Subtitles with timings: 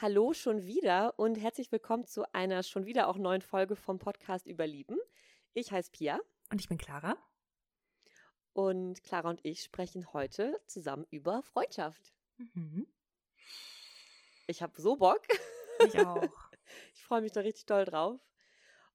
[0.00, 4.46] Hallo schon wieder und herzlich willkommen zu einer schon wieder auch neuen Folge vom Podcast
[4.46, 4.96] Überlieben.
[5.54, 6.20] Ich heiße Pia.
[6.52, 7.16] Und ich bin Clara.
[8.52, 12.14] Und Clara und ich sprechen heute zusammen über Freundschaft.
[12.36, 12.86] Mhm.
[14.46, 15.22] Ich habe so Bock.
[15.84, 16.22] Ich auch.
[16.94, 18.20] ich freue mich da richtig doll drauf.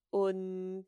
[0.09, 0.85] Und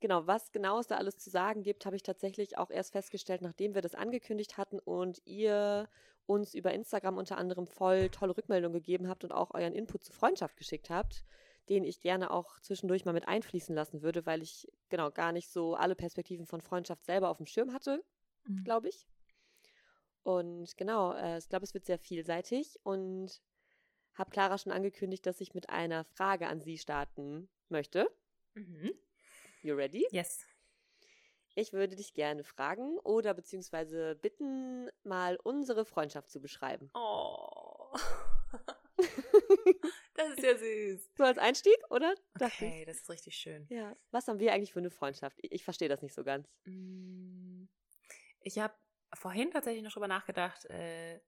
[0.00, 3.42] genau, was genau es da alles zu sagen gibt, habe ich tatsächlich auch erst festgestellt,
[3.42, 5.90] nachdem wir das angekündigt hatten und ihr
[6.26, 10.14] uns über Instagram unter anderem voll tolle Rückmeldungen gegeben habt und auch euren Input zur
[10.14, 11.24] Freundschaft geschickt habt,
[11.68, 15.50] den ich gerne auch zwischendurch mal mit einfließen lassen würde, weil ich genau gar nicht
[15.50, 18.02] so alle Perspektiven von Freundschaft selber auf dem Schirm hatte,
[18.46, 18.64] mhm.
[18.64, 19.06] glaube ich.
[20.22, 23.42] Und genau, äh, ich glaube, es wird sehr vielseitig und
[24.14, 28.08] habe Clara schon angekündigt, dass ich mit einer Frage an sie starten möchte.
[28.54, 28.92] Mhm.
[29.62, 30.06] You ready?
[30.10, 30.46] Yes.
[31.54, 36.90] Ich würde dich gerne fragen oder beziehungsweise bitten, mal unsere Freundschaft zu beschreiben.
[36.94, 37.92] Oh.
[40.14, 41.10] das ist ja süß.
[41.16, 42.14] So als Einstieg, oder?
[42.40, 43.66] Okay, das ist richtig schön.
[43.68, 43.94] Ja.
[44.10, 45.38] Was haben wir eigentlich für eine Freundschaft?
[45.42, 46.48] Ich, ich verstehe das nicht so ganz.
[46.64, 47.64] Mm,
[48.40, 48.74] ich habe
[49.14, 51.20] vorhin tatsächlich noch drüber nachgedacht, äh,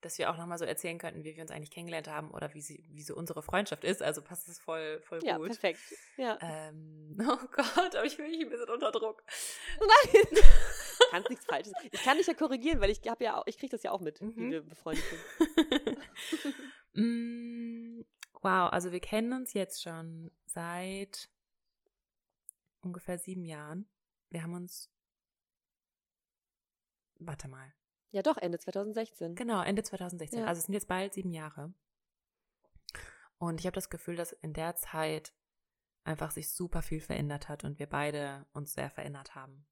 [0.00, 2.60] dass wir auch nochmal so erzählen könnten, wie wir uns eigentlich kennengelernt haben oder wie,
[2.60, 4.02] sie, wie so unsere Freundschaft ist.
[4.02, 5.48] Also passt es voll, voll ja, gut.
[5.48, 5.80] Perfekt.
[6.16, 9.24] Ja, ähm, oh Gott, aber ich fühle mich ein bisschen unter Druck.
[9.80, 10.24] Nein!
[11.10, 11.72] Kannst nichts Falsches.
[11.90, 14.00] Ich kann dich ja korrigieren, weil ich habe ja auch, ich kriege das ja auch
[14.00, 14.36] mit, mhm.
[14.36, 15.04] wie wir befreundet
[15.36, 15.98] sind.
[16.94, 18.04] mm,
[18.42, 21.28] wow, also wir kennen uns jetzt schon seit
[22.82, 23.88] ungefähr sieben Jahren.
[24.30, 24.90] Wir haben uns
[27.18, 27.72] warte mal.
[28.10, 29.34] Ja, doch, Ende 2016.
[29.34, 30.40] Genau, Ende 2016.
[30.40, 30.46] Ja.
[30.46, 31.72] Also es sind jetzt bald sieben Jahre.
[33.38, 35.32] Und ich habe das Gefühl, dass in der Zeit
[36.04, 39.66] einfach sich super viel verändert hat und wir beide uns sehr verändert haben.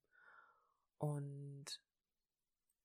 [0.98, 1.80] Und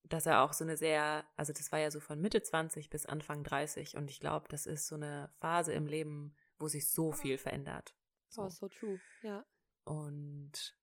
[0.04, 3.06] dass er auch so eine sehr, also das war ja so von Mitte 20 bis
[3.06, 7.12] Anfang 30 und ich glaube, das ist so eine Phase im Leben, wo sich so
[7.12, 7.96] viel verändert.
[8.30, 8.44] So.
[8.44, 9.46] Oh, so true, ja.
[9.84, 10.78] Und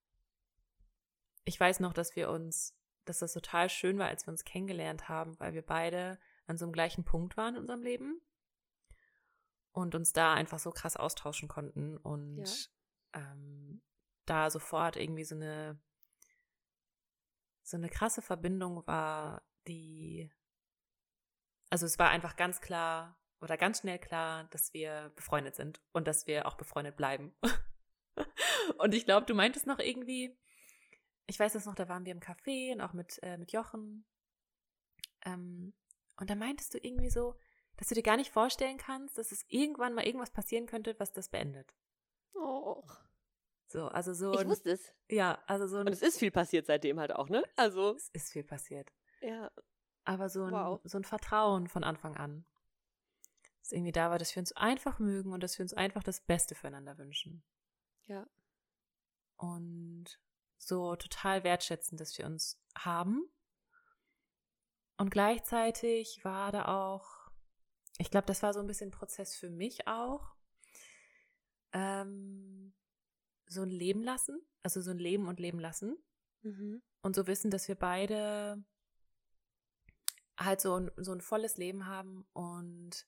[1.45, 2.78] ich weiß noch, dass wir uns
[3.09, 6.65] dass das total schön war, als wir uns kennengelernt haben, weil wir beide an so
[6.65, 8.21] einem gleichen Punkt waren in unserem Leben
[9.73, 12.71] und uns da einfach so krass austauschen konnten und
[13.15, 13.21] ja.
[13.21, 13.83] ähm,
[14.25, 15.81] da sofort irgendwie so eine
[17.63, 20.31] so eine krasse Verbindung war, die
[21.71, 26.09] also es war einfach ganz klar oder ganz schnell klar, dass wir befreundet sind und
[26.09, 27.35] dass wir auch befreundet bleiben.
[28.79, 30.37] und ich glaube, du meintest noch irgendwie,
[31.29, 34.05] ich weiß das noch, da waren wir im Café und auch mit, äh, mit Jochen.
[35.25, 35.75] Ähm,
[36.17, 37.37] und da meintest du irgendwie so,
[37.77, 41.13] dass du dir gar nicht vorstellen kannst, dass es irgendwann mal irgendwas passieren könnte, was
[41.13, 41.77] das beendet.
[42.35, 42.83] Oh.
[43.67, 44.33] So, also so.
[44.33, 44.95] Ich wusste es.
[45.11, 45.79] Ja, also so.
[45.81, 47.45] Und es ist viel passiert seitdem halt auch, ne?
[47.57, 47.95] Also.
[47.95, 48.91] Es ist viel passiert.
[49.21, 49.51] Ja.
[50.05, 50.81] Aber so ein, wow.
[50.85, 52.47] so ein Vertrauen von Anfang an.
[53.61, 56.23] Dass irgendwie da war, dass wir uns einfach mögen und dass wir uns einfach das
[56.23, 57.43] Beste füreinander wünschen.
[58.07, 58.27] Ja.
[59.37, 60.19] Und
[60.59, 63.29] so total wertschätzen, dass wir uns haben.
[64.97, 67.31] Und gleichzeitig war da auch,
[67.99, 70.35] ich glaube, das war so ein bisschen Prozess für mich auch,
[71.73, 72.75] ähm,
[73.47, 75.97] so ein Leben lassen, also so ein Leben und Leben lassen.
[76.43, 76.83] Mhm.
[77.03, 78.63] Und so wissen, dass wir beide
[80.37, 83.07] halt so ein, so ein volles Leben haben und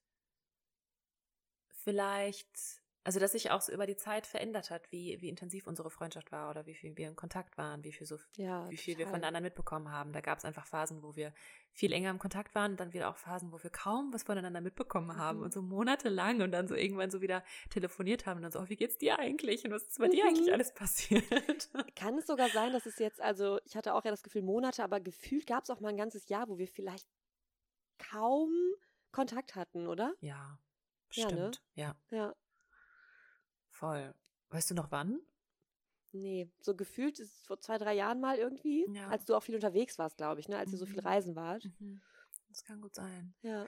[1.69, 5.91] vielleicht also dass sich auch so über die Zeit verändert hat, wie, wie intensiv unsere
[5.91, 8.99] Freundschaft war oder wie viel wir in Kontakt waren, wie viel so ja, wie viel
[8.99, 10.13] wir voneinander mitbekommen haben.
[10.13, 11.33] Da gab es einfach Phasen, wo wir
[11.73, 14.61] viel enger im Kontakt waren und dann wieder auch Phasen, wo wir kaum was voneinander
[14.61, 15.45] mitbekommen haben mhm.
[15.45, 18.69] und so monatelang und dann so irgendwann so wieder telefoniert haben und dann so, oh,
[18.69, 20.11] wie geht's dir eigentlich und was ist bei mhm.
[20.11, 20.53] dir eigentlich mhm.
[20.53, 21.25] alles passiert?
[21.97, 24.85] Kann es sogar sein, dass es jetzt, also ich hatte auch ja das Gefühl Monate,
[24.85, 27.07] aber gefühlt gab es auch mal ein ganzes Jahr, wo wir vielleicht
[27.99, 28.51] kaum
[29.11, 30.15] Kontakt hatten, oder?
[30.21, 30.59] Ja.
[31.11, 31.89] Stimmt, ja.
[31.89, 31.97] Ne?
[32.11, 32.17] ja.
[32.17, 32.35] ja.
[33.81, 34.15] Voll.
[34.51, 35.21] Weißt du noch wann?
[36.13, 39.09] Nee, so gefühlt ist es vor zwei, drei Jahren mal irgendwie, ja.
[39.09, 40.59] als du auch viel unterwegs warst, glaube ich, ne?
[40.59, 40.75] als mhm.
[40.75, 41.07] ihr so viel mhm.
[41.07, 41.65] reisen wart.
[41.79, 42.03] Mhm.
[42.51, 43.33] Das kann gut sein.
[43.41, 43.67] Ja.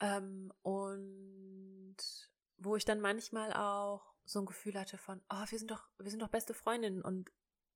[0.00, 1.96] Ähm, und
[2.58, 6.10] wo ich dann manchmal auch so ein Gefühl hatte von, oh, wir sind doch, wir
[6.10, 7.32] sind doch beste Freundinnen und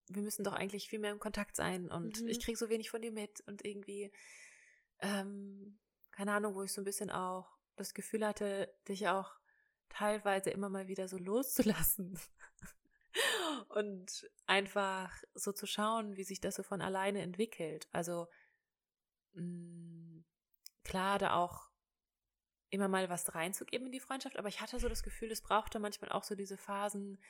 [0.09, 2.29] wir müssen doch eigentlich viel mehr im Kontakt sein und mhm.
[2.29, 4.13] ich kriege so wenig von dir mit und irgendwie,
[5.01, 5.79] ähm,
[6.13, 9.40] keine Ahnung, wo ich so ein bisschen auch das Gefühl hatte, dich auch
[9.91, 12.19] teilweise immer mal wieder so loszulassen
[13.69, 17.89] und einfach so zu schauen, wie sich das so von alleine entwickelt.
[17.93, 18.29] Also
[19.35, 20.25] mh, mm,
[20.85, 21.69] klar, da auch
[22.71, 25.81] immer mal was reinzugeben in die Freundschaft, aber ich hatte so das Gefühl, es brauchte
[25.81, 27.21] manchmal auch so diese Phasen,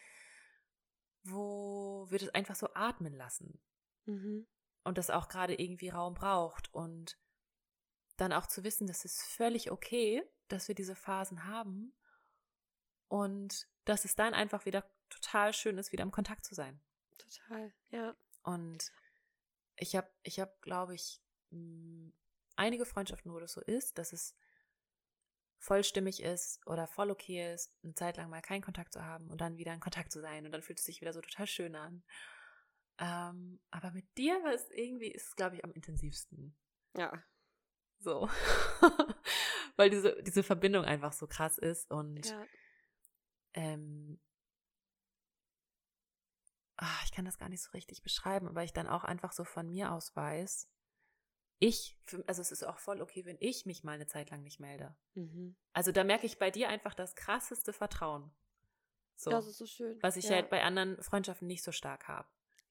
[1.25, 3.61] wo wir das einfach so atmen lassen.
[4.05, 4.47] Mhm.
[4.85, 6.73] Und das auch gerade irgendwie Raum braucht.
[6.73, 7.19] Und
[8.17, 11.95] dann auch zu wissen, das ist völlig okay, dass wir diese Phasen haben
[13.11, 16.81] und dass es dann einfach wieder total schön ist, wieder im Kontakt zu sein.
[17.19, 18.17] Total, ja.
[18.45, 18.93] Und
[19.77, 21.21] ich habe, ich habe, glaube ich,
[21.51, 22.13] mh,
[22.57, 24.37] einige Freundschaften, wo das so ist, dass es
[25.59, 29.41] vollstimmig ist oder voll okay ist, eine Zeit lang mal keinen Kontakt zu haben und
[29.41, 31.75] dann wieder in Kontakt zu sein und dann fühlt es sich wieder so total schön
[31.75, 32.05] an.
[32.99, 36.57] Ähm, aber mit dir war es irgendwie, ist es, glaube ich, am intensivsten.
[36.97, 37.25] Ja.
[37.99, 38.31] So.
[39.77, 42.47] Weil diese, diese Verbindung einfach so krass ist und Ja.
[43.55, 44.21] Ähm,
[46.77, 49.45] ah, ich kann das gar nicht so richtig beschreiben, aber ich dann auch einfach so
[49.45, 50.69] von mir aus weiß,
[51.63, 54.61] ich, also es ist auch voll okay, wenn ich mich mal eine Zeit lang nicht
[54.61, 54.97] melde.
[55.15, 55.57] Mhm.
[55.75, 58.31] Also da merke ich bei dir einfach das krasseste Vertrauen.
[59.17, 59.99] So, Das ist so schön.
[60.01, 60.37] was ich ja.
[60.37, 62.27] halt bei anderen Freundschaften nicht so stark habe.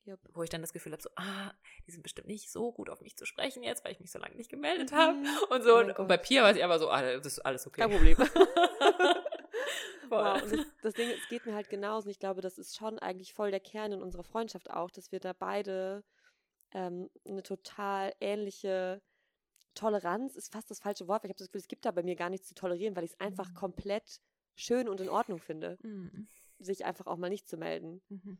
[0.06, 0.20] Jupp.
[0.34, 1.54] Wo ich dann das Gefühl habe, so, ah,
[1.86, 4.18] die sind bestimmt nicht so gut auf mich zu sprechen jetzt, weil ich mich so
[4.18, 5.14] lange nicht gemeldet habe.
[5.14, 5.28] Mhm.
[5.52, 6.18] Und so, Oh und, und bei.
[6.18, 7.81] Pia war sie aber so, ah, das ist alles okay.
[7.81, 8.18] Kein Problem.
[10.09, 10.23] Voll.
[10.23, 12.06] Wow, und das, das Ding, es geht mir halt genauso.
[12.07, 15.11] Und ich glaube, das ist schon eigentlich voll der Kern in unserer Freundschaft auch, dass
[15.11, 16.03] wir da beide
[16.71, 19.01] ähm, eine total ähnliche
[19.75, 22.03] Toleranz ist fast das falsche Wort, weil ich habe das Gefühl, es gibt da bei
[22.03, 23.53] mir gar nichts zu tolerieren, weil ich es einfach Mhm.
[23.56, 24.19] komplett
[24.56, 26.27] schön und in Ordnung finde, Mhm.
[26.57, 28.01] sich einfach auch mal nicht zu melden.
[28.09, 28.38] Mhm.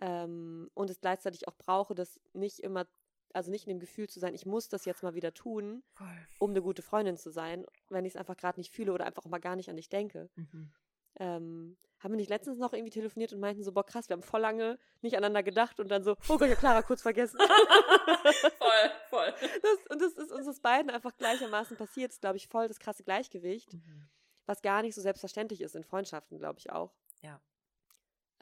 [0.00, 2.86] Ähm, und es gleichzeitig auch brauche, das nicht immer,
[3.32, 6.26] also nicht in dem Gefühl zu sein, ich muss das jetzt mal wieder tun, Voll.
[6.38, 9.24] um eine gute Freundin zu sein, wenn ich es einfach gerade nicht fühle oder einfach
[9.24, 10.28] auch mal gar nicht an dich denke.
[10.34, 10.72] Mhm.
[11.16, 14.22] Ähm, haben wir nicht letztens noch irgendwie telefoniert und meinten so, boah krass, wir haben
[14.22, 17.38] voll lange nicht aneinander gedacht und dann so, oh Gott, ich hab Clara kurz vergessen.
[18.58, 19.34] voll, voll.
[19.62, 22.10] das, und das ist uns das beiden einfach gleichermaßen passiert.
[22.12, 24.08] Ist, glaube ich, voll das krasse Gleichgewicht, Mhm.
[24.46, 26.92] was gar nicht so selbstverständlich ist in Freundschaften, glaube ich auch.
[27.22, 27.40] Ja.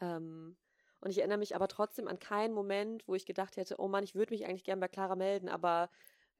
[0.00, 0.56] Ähm,
[1.00, 4.04] und ich erinnere mich aber trotzdem an keinen Moment, wo ich gedacht hätte, oh Mann,
[4.04, 5.90] ich würde mich eigentlich gern bei Clara melden, aber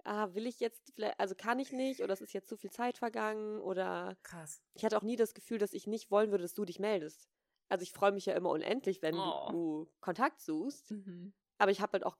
[0.05, 2.71] ah, will ich jetzt, vielleicht, also kann ich nicht oder es ist jetzt zu viel
[2.71, 4.63] Zeit vergangen oder Krass.
[4.75, 7.29] ich hatte auch nie das Gefühl, dass ich nicht wollen würde, dass du dich meldest.
[7.69, 9.49] Also ich freue mich ja immer unendlich, wenn Oh.
[9.51, 11.33] du Kontakt suchst, Mhm.
[11.59, 12.17] aber ich habe halt auch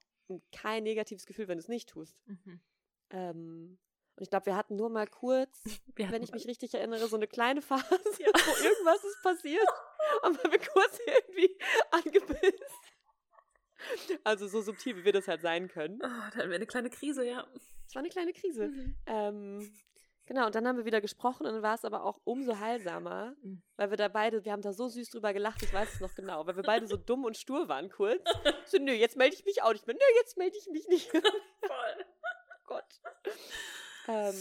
[0.51, 2.15] kein negatives Gefühl, wenn du es nicht tust.
[2.25, 2.61] Mhm.
[3.11, 3.77] Ähm,
[4.15, 5.63] und ich glaube, wir hatten nur mal kurz,
[5.95, 7.83] Wir wenn ich mich richtig erinnere, so eine kleine Phase,
[8.19, 8.27] Ja.
[8.33, 9.67] wo irgendwas ist passiert
[10.23, 11.57] und haben wir kurz irgendwie
[11.91, 12.63] angepisst.
[14.23, 15.99] Also so subtil, wie wir das halt sein können.
[16.03, 17.45] Oh, da hatten wir eine kleine Krise, ja.
[17.87, 18.67] Es war eine kleine Krise.
[18.69, 18.95] Mhm.
[19.05, 19.73] Ähm,
[20.25, 23.35] genau, und dann haben wir wieder gesprochen und dann war es aber auch umso heilsamer,
[23.43, 23.61] Mhm.
[23.75, 26.15] weil wir da beide, wir haben da so süß drüber gelacht, ich weiß es noch
[26.15, 28.21] genau, weil wir beide so dumm und stur waren kurz.
[28.67, 29.95] So, nö, jetzt melde ich mich auch nicht mehr.
[29.95, 31.09] Nö, jetzt melde ich mich nicht.
[31.11, 32.05] Voll.
[32.65, 33.01] Gott.
[34.07, 34.35] Ähm,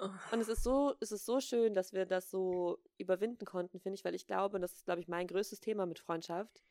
[0.00, 0.10] Oh.
[0.30, 3.96] und es ist so, es ist so schön, dass wir das so überwinden konnten, finde
[3.96, 6.62] ich, weil ich glaube, und das ist, glaube ich, mein größtes Thema mit Freundschaft,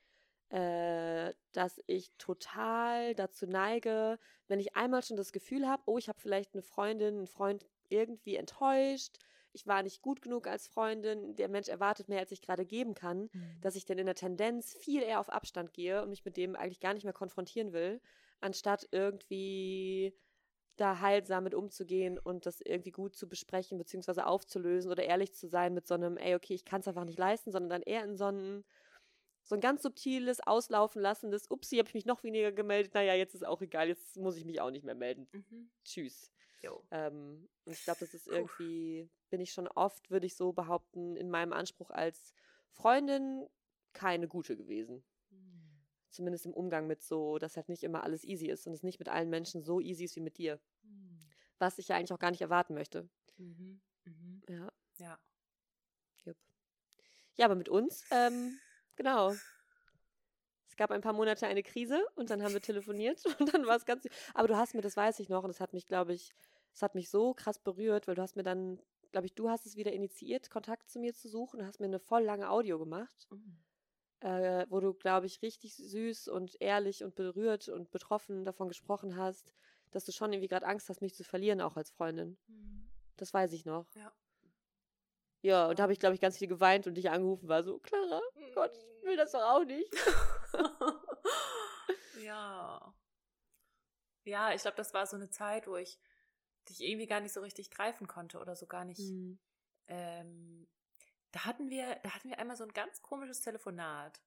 [0.49, 4.17] äh, dass ich total dazu neige,
[4.47, 7.65] wenn ich einmal schon das Gefühl habe, oh, ich habe vielleicht eine Freundin, einen Freund
[7.89, 9.17] irgendwie enttäuscht,
[9.53, 12.94] ich war nicht gut genug als Freundin, der Mensch erwartet mehr, als ich gerade geben
[12.94, 13.59] kann, Mhm.
[13.61, 16.55] dass ich dann in der Tendenz viel eher auf Abstand gehe und mich mit dem
[16.55, 17.99] eigentlich gar nicht mehr konfrontieren will,
[18.39, 20.13] anstatt irgendwie
[20.75, 25.47] da heilsam mit umzugehen und das irgendwie gut zu besprechen beziehungsweise aufzulösen oder ehrlich zu
[25.47, 28.03] sein mit so einem, ey, okay, ich kann es einfach nicht leisten, sondern dann eher
[28.03, 28.63] in so ein,
[29.47, 33.33] so ein ganz subtiles, auslaufen lassendes, upsi, habe ich mich noch weniger gemeldet, naja, jetzt
[33.33, 35.27] ist auch egal, jetzt muss ich mich auch nicht mehr melden.
[35.31, 35.69] Mhm.
[35.85, 36.31] Tschüss.
[36.91, 41.15] Ähm, und ich glaube, das ist irgendwie, bin ich schon oft, würde ich so behaupten,
[41.15, 42.33] in meinem Anspruch als
[42.71, 43.47] Freundin
[43.94, 45.04] keine gute gewesen.
[45.30, 45.87] Mhm.
[46.09, 48.99] Zumindest im Umgang mit so, dass halt nicht immer alles easy ist und es nicht
[48.99, 50.59] mit allen Menschen so easy ist wie mit dir.
[50.83, 51.19] Mhm.
[51.59, 53.07] Was ich ja eigentlich auch gar nicht erwarten möchte.
[53.37, 53.81] Mhm.
[54.06, 54.42] Mhm.
[54.49, 55.19] Ja, Ja.
[56.25, 56.37] jupp.
[57.35, 58.59] Ja, aber mit uns, ähm,
[58.97, 59.33] genau.
[60.68, 63.77] Es gab ein paar Monate eine Krise und dann haben wir telefoniert und dann war
[63.77, 64.06] es ganz.
[64.33, 66.33] Aber du hast mir, das weiß ich noch, und das hat mich, glaube ich,
[66.73, 68.80] es hat mich so krass berührt, weil du hast mir dann,
[69.11, 71.85] glaube ich, du hast es wieder initiiert, Kontakt zu mir zu suchen, du hast mir
[71.87, 73.27] eine voll lange Audio gemacht.
[73.31, 73.57] Mhm.
[74.19, 79.16] äh, wo du, glaube ich, richtig süß und ehrlich und berührt und betroffen davon gesprochen
[79.16, 79.54] hast,
[79.92, 82.37] dass du schon irgendwie gerade Angst hast, mich zu verlieren, auch als Freundin.
[82.47, 82.89] Mhm.
[83.16, 83.87] Das weiß ich noch.
[83.95, 84.11] Ja.
[85.47, 87.80] Ja, und da habe ich, glaube ich, ganz viel geweint und dich angerufen, war so,
[87.80, 88.21] Clara,
[88.54, 89.89] Gott, ich will das doch auch nicht.
[92.21, 92.94] ja.
[94.25, 95.97] Ja, ich glaube, das war so eine Zeit, wo ich
[96.68, 98.99] dich irgendwie gar nicht so richtig greifen konnte oder so gar nicht.
[98.99, 99.39] Hm.
[99.87, 100.68] Ähm,
[101.31, 104.21] da hatten wir, da hatten wir einmal so ein ganz komisches Telefonat.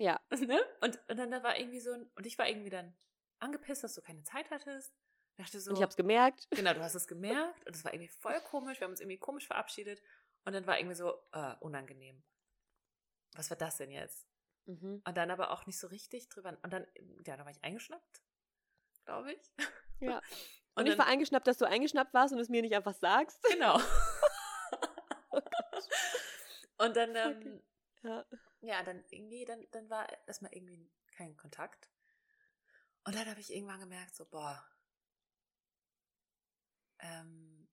[0.00, 0.60] Ja, Ne?
[0.80, 2.96] Und, und dann da war irgendwie so ein, und ich war irgendwie dann
[3.38, 4.92] angepisst, dass du keine Zeit hattest.
[5.36, 6.48] Dachte so, und ich habe es gemerkt.
[6.50, 8.80] genau, du hast es gemerkt und es war irgendwie voll komisch.
[8.80, 10.02] Wir haben uns irgendwie komisch verabschiedet
[10.44, 12.22] und dann war irgendwie so äh, unangenehm.
[13.34, 14.26] Was war das denn jetzt?
[14.66, 15.02] Mhm.
[15.04, 16.56] Und dann aber auch nicht so richtig drüber.
[16.62, 16.86] Und dann,
[17.26, 18.22] ja, da war ich eingeschnappt,
[19.04, 19.52] glaube ich.
[20.00, 20.20] Ja.
[20.76, 23.40] Und, ich war eingeschnappt, dass du eingeschnappt warst und es mir nicht einfach sagst.
[23.44, 23.78] Genau.
[25.30, 25.40] oh
[26.84, 27.62] und dann, ähm,
[28.02, 28.26] ja.
[28.60, 31.88] ja, dann irgendwie, dann, dann war erstmal irgendwie kein Kontakt.
[33.04, 34.66] Und dann habe ich irgendwann gemerkt, so, boah,
[36.98, 37.63] ähm,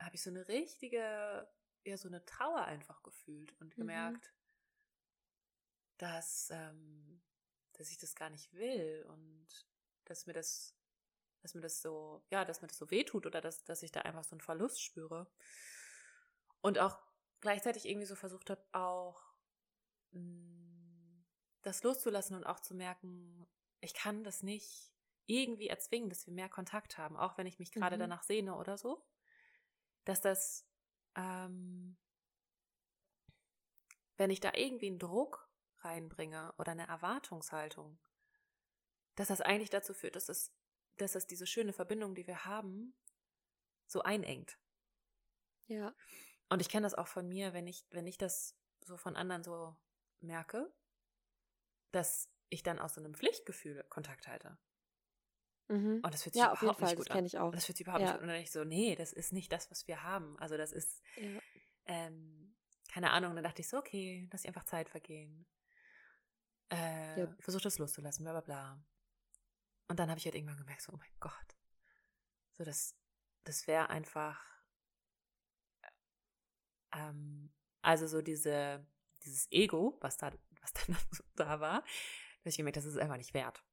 [0.00, 1.48] habe ich so eine richtige,
[1.84, 3.80] ja, so eine Trauer einfach gefühlt und mhm.
[3.80, 5.98] gemerkt, mhm.
[5.98, 7.22] dass, ähm,
[7.74, 9.46] dass ich das gar nicht will und
[10.04, 10.76] dass mir das,
[11.40, 14.00] dass mir das so, ja, dass mir das so wehtut oder dass, dass ich da
[14.00, 15.30] einfach so einen Verlust spüre.
[16.60, 16.98] Und auch
[17.40, 19.22] gleichzeitig irgendwie so versucht habe, auch
[20.12, 21.26] mh, mm,
[21.62, 23.46] das loszulassen und auch zu merken,
[23.80, 24.92] ich kann das nicht
[25.26, 28.00] irgendwie erzwingen, dass wir mehr Kontakt haben, auch wenn ich mich gerade mhm.
[28.00, 29.04] danach sehne oder so,
[30.06, 30.64] dass das,
[31.16, 31.98] ähm,
[34.16, 37.98] wenn ich da irgendwie einen Druck reinbringe oder eine Erwartungshaltung,
[39.16, 40.54] dass das eigentlich dazu führt, dass es,
[40.96, 42.96] dass es diese schöne Verbindung, die wir haben,
[43.86, 44.58] so einengt.
[45.66, 45.94] Ja.
[46.48, 49.42] Und ich kenne das auch von mir, wenn ich, wenn ich das so von anderen
[49.42, 49.76] so
[50.20, 50.72] merke,
[51.90, 54.56] dass ich dann aus so einem Pflichtgefühl Kontakt halte.
[55.68, 56.00] Mhm.
[56.02, 57.50] Und das fühlt sich ja, auf jeden Fall, das kenne ich auch.
[57.52, 58.12] Das fühlt sich überhaupt ja.
[58.12, 58.28] nicht gut an.
[58.28, 60.38] Und dann ich so, nee, das ist nicht das, was wir haben.
[60.38, 61.40] Also das ist, ja.
[61.86, 62.56] ähm,
[62.92, 63.30] keine Ahnung.
[63.30, 65.46] Und dann dachte ich so, okay, lass ich einfach Zeit vergehen.
[66.70, 67.36] Äh, ja.
[67.40, 68.84] Versuch das loszulassen, bla bla bla.
[69.88, 71.56] Und dann habe ich halt irgendwann gemerkt, so, oh mein Gott.
[72.52, 72.96] So, das,
[73.44, 74.40] das wäre einfach,
[76.92, 78.86] ähm, also so diese,
[79.24, 80.96] dieses Ego, was da, was dann
[81.34, 81.84] da war, habe
[82.44, 83.65] ich gemerkt, das ist einfach nicht wert.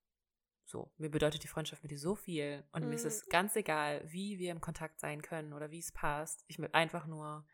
[0.73, 2.89] So, mir bedeutet die Freundschaft mit dir so viel und mhm.
[2.89, 3.29] mir ist es mhm.
[3.29, 6.43] ganz egal, wie wir im Kontakt sein können oder wie es passt.
[6.47, 7.47] Ich will einfach nur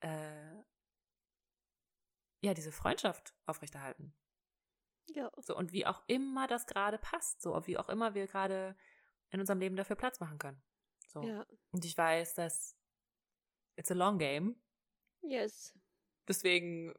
[0.00, 0.54] äh,
[2.42, 4.14] ja diese Freundschaft aufrechterhalten.
[5.06, 5.32] Ja.
[5.38, 8.76] So und wie auch immer das gerade passt, so wie auch immer wir gerade
[9.30, 10.62] in unserem Leben dafür Platz machen können.
[11.06, 11.22] So.
[11.22, 11.46] Ja.
[11.70, 12.76] Und ich weiß, dass
[13.76, 14.62] it's a long game.
[15.22, 15.74] Yes.
[16.28, 16.92] Deswegen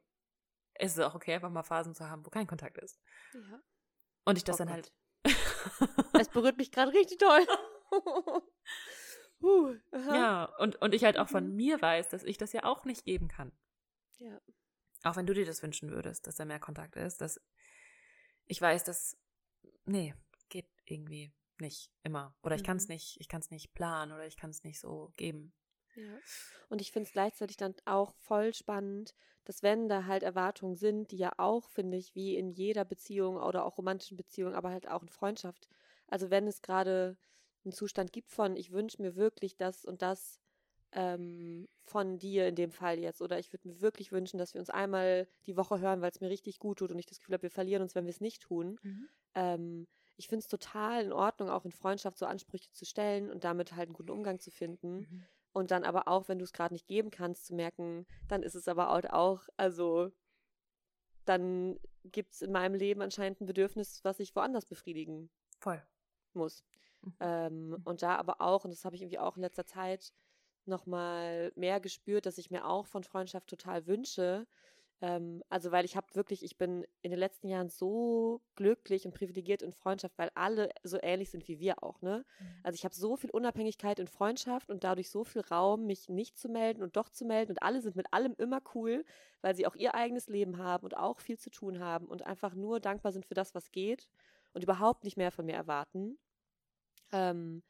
[0.80, 3.00] ist es auch okay, einfach mal Phasen zu haben, wo kein Kontakt ist.
[3.34, 3.62] Ja.
[4.24, 4.92] Und ich das oh dann halt.
[6.20, 7.46] es berührt mich gerade richtig toll.
[9.42, 11.56] uh, ja, und, und ich halt auch von mhm.
[11.56, 13.52] mir weiß, dass ich das ja auch nicht geben kann.
[14.18, 14.40] Ja.
[15.02, 17.40] Auch wenn du dir das wünschen würdest, dass da mehr Kontakt ist, dass
[18.46, 19.16] ich weiß, dass,
[19.84, 20.14] nee,
[20.48, 22.36] geht irgendwie nicht immer.
[22.42, 22.66] Oder ich mhm.
[22.66, 25.54] kann es nicht, ich kann es nicht planen oder ich kann es nicht so geben.
[25.94, 26.18] Ja.
[26.68, 31.10] Und ich finde es gleichzeitig dann auch voll spannend, dass wenn da halt Erwartungen sind,
[31.10, 34.88] die ja auch, finde ich, wie in jeder Beziehung oder auch romantischen Beziehung, aber halt
[34.88, 35.68] auch in Freundschaft.
[36.06, 37.16] Also wenn es gerade
[37.64, 40.40] einen Zustand gibt von, ich wünsche mir wirklich das und das
[40.92, 43.22] ähm, von dir in dem Fall jetzt.
[43.22, 46.20] Oder ich würde mir wirklich wünschen, dass wir uns einmal die Woche hören, weil es
[46.20, 48.20] mir richtig gut tut und ich das Gefühl habe, wir verlieren uns, wenn wir es
[48.20, 48.78] nicht tun.
[48.82, 49.08] Mhm.
[49.34, 53.44] Ähm, ich finde es total in Ordnung, auch in Freundschaft so Ansprüche zu stellen und
[53.44, 54.98] damit halt einen guten Umgang zu finden.
[54.98, 55.24] Mhm.
[55.52, 58.54] Und dann aber auch, wenn du es gerade nicht geben kannst, zu merken, dann ist
[58.54, 60.12] es aber halt auch, also
[61.24, 65.82] dann gibt es in meinem Leben anscheinend ein Bedürfnis, was ich woanders befriedigen Voll.
[66.32, 66.64] muss.
[67.02, 67.14] Mhm.
[67.20, 70.12] Ähm, und da aber auch, und das habe ich irgendwie auch in letzter Zeit
[70.66, 74.46] nochmal mehr gespürt, dass ich mir auch von Freundschaft total wünsche,
[75.02, 79.14] ähm, also weil ich habe wirklich, ich bin in den letzten Jahren so glücklich und
[79.14, 82.24] privilegiert in Freundschaft, weil alle so ähnlich sind wie wir auch, ne?
[82.38, 82.46] Mhm.
[82.62, 86.38] Also ich habe so viel Unabhängigkeit in Freundschaft und dadurch so viel Raum, mich nicht
[86.38, 89.04] zu melden und doch zu melden und alle sind mit allem immer cool,
[89.40, 92.54] weil sie auch ihr eigenes Leben haben und auch viel zu tun haben und einfach
[92.54, 94.08] nur dankbar sind für das, was geht
[94.52, 96.18] und überhaupt nicht mehr von mir erwarten.
[97.12, 97.62] Ähm,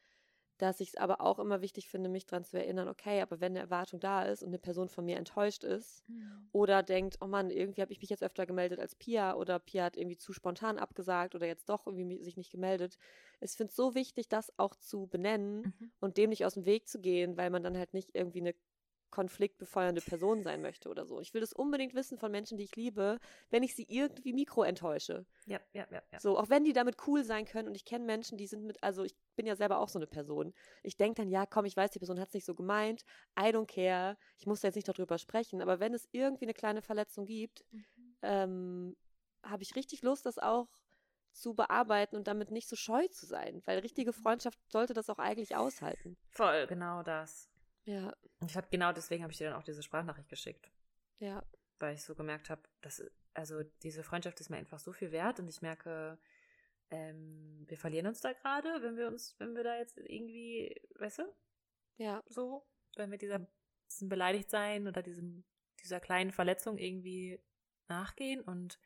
[0.61, 3.53] dass ich es aber auch immer wichtig finde, mich daran zu erinnern, okay, aber wenn
[3.53, 6.49] eine Erwartung da ist und eine Person von mir enttäuscht ist mhm.
[6.51, 9.85] oder denkt, oh Mann, irgendwie habe ich mich jetzt öfter gemeldet als Pia oder Pia
[9.85, 12.99] hat irgendwie zu spontan abgesagt oder jetzt doch irgendwie sich nicht gemeldet.
[13.39, 15.91] Ich finde es so wichtig, das auch zu benennen mhm.
[15.99, 18.53] und dem nicht aus dem Weg zu gehen, weil man dann halt nicht irgendwie eine
[19.11, 21.19] konfliktbefeuernde Person sein möchte oder so.
[21.19, 24.63] Ich will das unbedingt wissen von Menschen, die ich liebe, wenn ich sie irgendwie mikro
[24.63, 25.25] enttäusche.
[25.45, 26.19] Ja, ja, ja, ja.
[26.19, 28.81] So, auch wenn die damit cool sein können und ich kenne Menschen, die sind mit,
[28.81, 30.53] also ich bin ja selber auch so eine Person.
[30.81, 33.03] Ich denke dann, ja, komm, ich weiß, die Person hat es nicht so gemeint,
[33.37, 36.53] I don't care, ich muss da jetzt nicht darüber sprechen, aber wenn es irgendwie eine
[36.53, 37.85] kleine Verletzung gibt, mhm.
[38.21, 38.97] ähm,
[39.43, 40.67] habe ich richtig Lust, das auch
[41.33, 44.21] zu bearbeiten und damit nicht so scheu zu sein, weil richtige mhm.
[44.21, 46.17] Freundschaft sollte das auch eigentlich aushalten.
[46.29, 47.50] Voll, genau das.
[47.85, 48.15] Ja.
[48.45, 50.71] Ich habe genau deswegen habe ich dir dann auch diese Sprachnachricht geschickt.
[51.19, 51.43] Ja.
[51.79, 55.39] Weil ich so gemerkt habe, dass also diese Freundschaft ist mir einfach so viel wert
[55.39, 56.19] und ich merke,
[56.89, 61.19] ähm, wir verlieren uns da gerade, wenn wir uns, wenn wir da jetzt irgendwie, weißt
[61.19, 61.23] du?
[61.97, 62.23] Ja.
[62.27, 63.47] So, wenn wir dieser
[63.91, 65.43] diesem Beleidigtsein oder diesem,
[65.81, 67.39] dieser kleinen Verletzung irgendwie
[67.87, 68.79] nachgehen und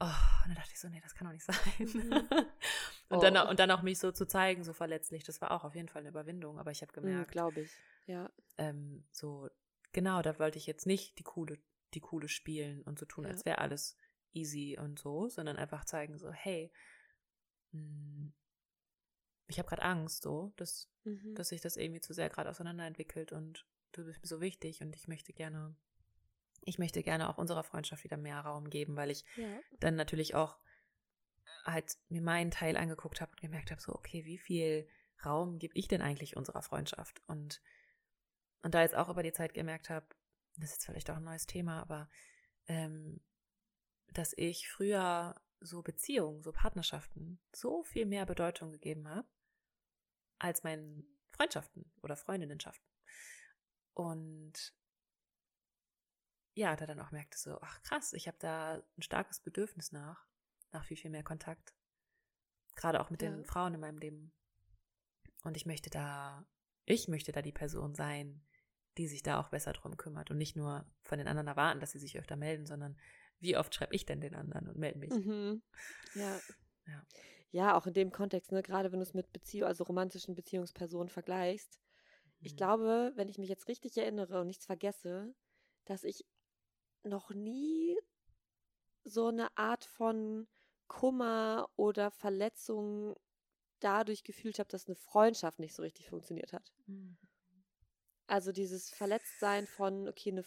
[0.00, 1.58] oh, und dann dachte ich so, nee, das kann doch nicht sein.
[1.78, 2.28] Mhm.
[3.10, 3.22] Und, Oh.
[3.22, 5.88] dann, und dann auch mich so zu zeigen, so verletzlich, das war auch auf jeden
[5.88, 6.58] Fall eine Überwindung.
[6.58, 7.72] Aber ich habe Mhm, gemerkt, Glaube ich.
[8.06, 8.30] Ja.
[8.58, 9.48] ähm, so,
[9.92, 11.58] genau, da wollte ich jetzt nicht die coole,
[11.94, 13.30] die coole spielen und so tun, Ja.
[13.30, 13.96] als wäre alles
[14.32, 16.70] easy und so, sondern einfach zeigen, so, hey,
[17.72, 18.30] mh,
[19.46, 21.34] ich habe gerade Angst, so, dass, Mhm.
[21.34, 24.94] dass sich das irgendwie zu sehr gerade auseinanderentwickelt und du bist mir so wichtig und
[24.94, 25.74] ich möchte gerne,
[26.64, 29.62] ich möchte gerne auch unserer Freundschaft wieder mehr Raum geben, weil ich ja.
[29.80, 30.58] dann natürlich auch
[31.72, 34.88] halt mir meinen Teil angeguckt habe und gemerkt habe, so, okay, wie viel
[35.24, 37.22] Raum gebe ich denn eigentlich unserer Freundschaft?
[37.26, 37.60] Und,
[38.62, 40.06] und da jetzt auch über die Zeit gemerkt habe,
[40.56, 42.08] das ist jetzt vielleicht auch ein neues Thema, aber
[42.66, 43.20] ähm,
[44.08, 49.28] dass ich früher so Beziehungen, so Partnerschaften so viel mehr Bedeutung gegeben habe
[50.38, 52.86] als meinen Freundschaften oder Freundinnenschaften.
[53.94, 54.74] Und
[56.54, 60.27] ja, da dann auch merkte so, ach krass, ich habe da ein starkes Bedürfnis nach,
[60.72, 61.74] nach viel, viel mehr Kontakt.
[62.76, 63.30] Gerade auch mit Ja.
[63.30, 64.32] den Frauen in meinem Leben.
[65.44, 66.46] Und ich möchte da,
[66.84, 68.44] ich möchte da die Person sein,
[68.96, 71.92] die sich da auch besser drum kümmert und nicht nur von den anderen erwarten, dass
[71.92, 72.98] sie sich öfter melden, sondern
[73.40, 75.14] wie oft schreibe ich denn den anderen und melde mich?
[75.14, 75.62] Mhm.
[76.14, 76.40] Ja.
[76.86, 77.06] Ja.
[77.50, 81.08] Ja, auch in dem Kontext, ne, gerade wenn du es mit Beziehung, also romantischen Beziehungspersonen
[81.08, 81.80] vergleichst.
[82.42, 82.56] Ich Mhm.
[82.56, 85.34] glaube, wenn ich mich jetzt richtig erinnere und nichts vergesse,
[85.86, 86.26] dass ich
[87.04, 87.96] noch nie
[89.04, 90.46] so eine Art von
[90.88, 93.16] Kummer oder Verletzung
[93.80, 96.72] dadurch gefühlt habe, dass eine Freundschaft nicht so richtig funktioniert hat.
[96.88, 97.16] Mhm.
[98.26, 100.44] Also dieses Verletztsein von, okay, eine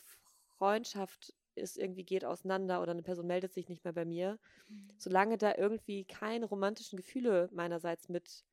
[0.57, 4.39] Freundschaft ist irgendwie geht auseinander oder eine Person meldet sich nicht mehr bei mir.
[4.98, 8.45] Solange da irgendwie keine romantischen Gefühle meinerseits mit,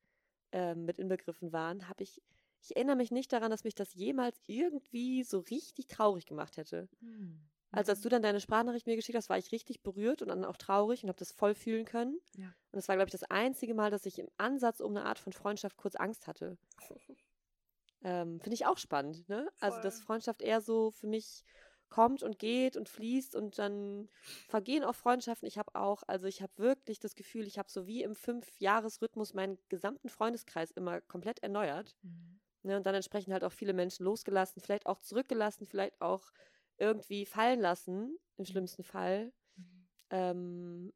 [0.53, 2.21] ähm, mit inbegriffen waren, habe ich,
[2.61, 6.89] ich erinnere mich nicht daran, dass mich das jemals irgendwie so richtig traurig gemacht hätte.
[7.01, 7.49] Mhm.
[7.71, 10.45] Also als du dann deine Sprachnachricht mir geschickt hast, war ich richtig berührt und dann
[10.45, 12.19] auch traurig und habe das voll fühlen können.
[12.35, 12.47] Ja.
[12.47, 15.19] Und das war, glaube ich, das einzige Mal, dass ich im Ansatz um eine Art
[15.19, 16.57] von Freundschaft kurz Angst hatte.
[18.01, 19.49] Ähm, Finde ich auch spannend, ne?
[19.59, 20.05] Also, dass Voll.
[20.05, 21.43] Freundschaft eher so für mich
[21.89, 24.07] kommt und geht und fließt und dann
[24.47, 25.47] vergehen auch Freundschaften.
[25.47, 29.33] Ich habe auch, also ich habe wirklich das Gefühl, ich habe so wie im Fünf-Jahres-Rhythmus
[29.33, 31.97] meinen gesamten Freundeskreis immer komplett erneuert.
[32.03, 32.39] Mhm.
[32.63, 32.77] Ne?
[32.77, 36.31] Und dann entsprechend halt auch viele Menschen losgelassen, vielleicht auch zurückgelassen, vielleicht auch
[36.79, 39.31] irgendwie fallen lassen, im schlimmsten Fall.
[39.55, 39.87] Mhm.
[40.09, 40.93] Ähm,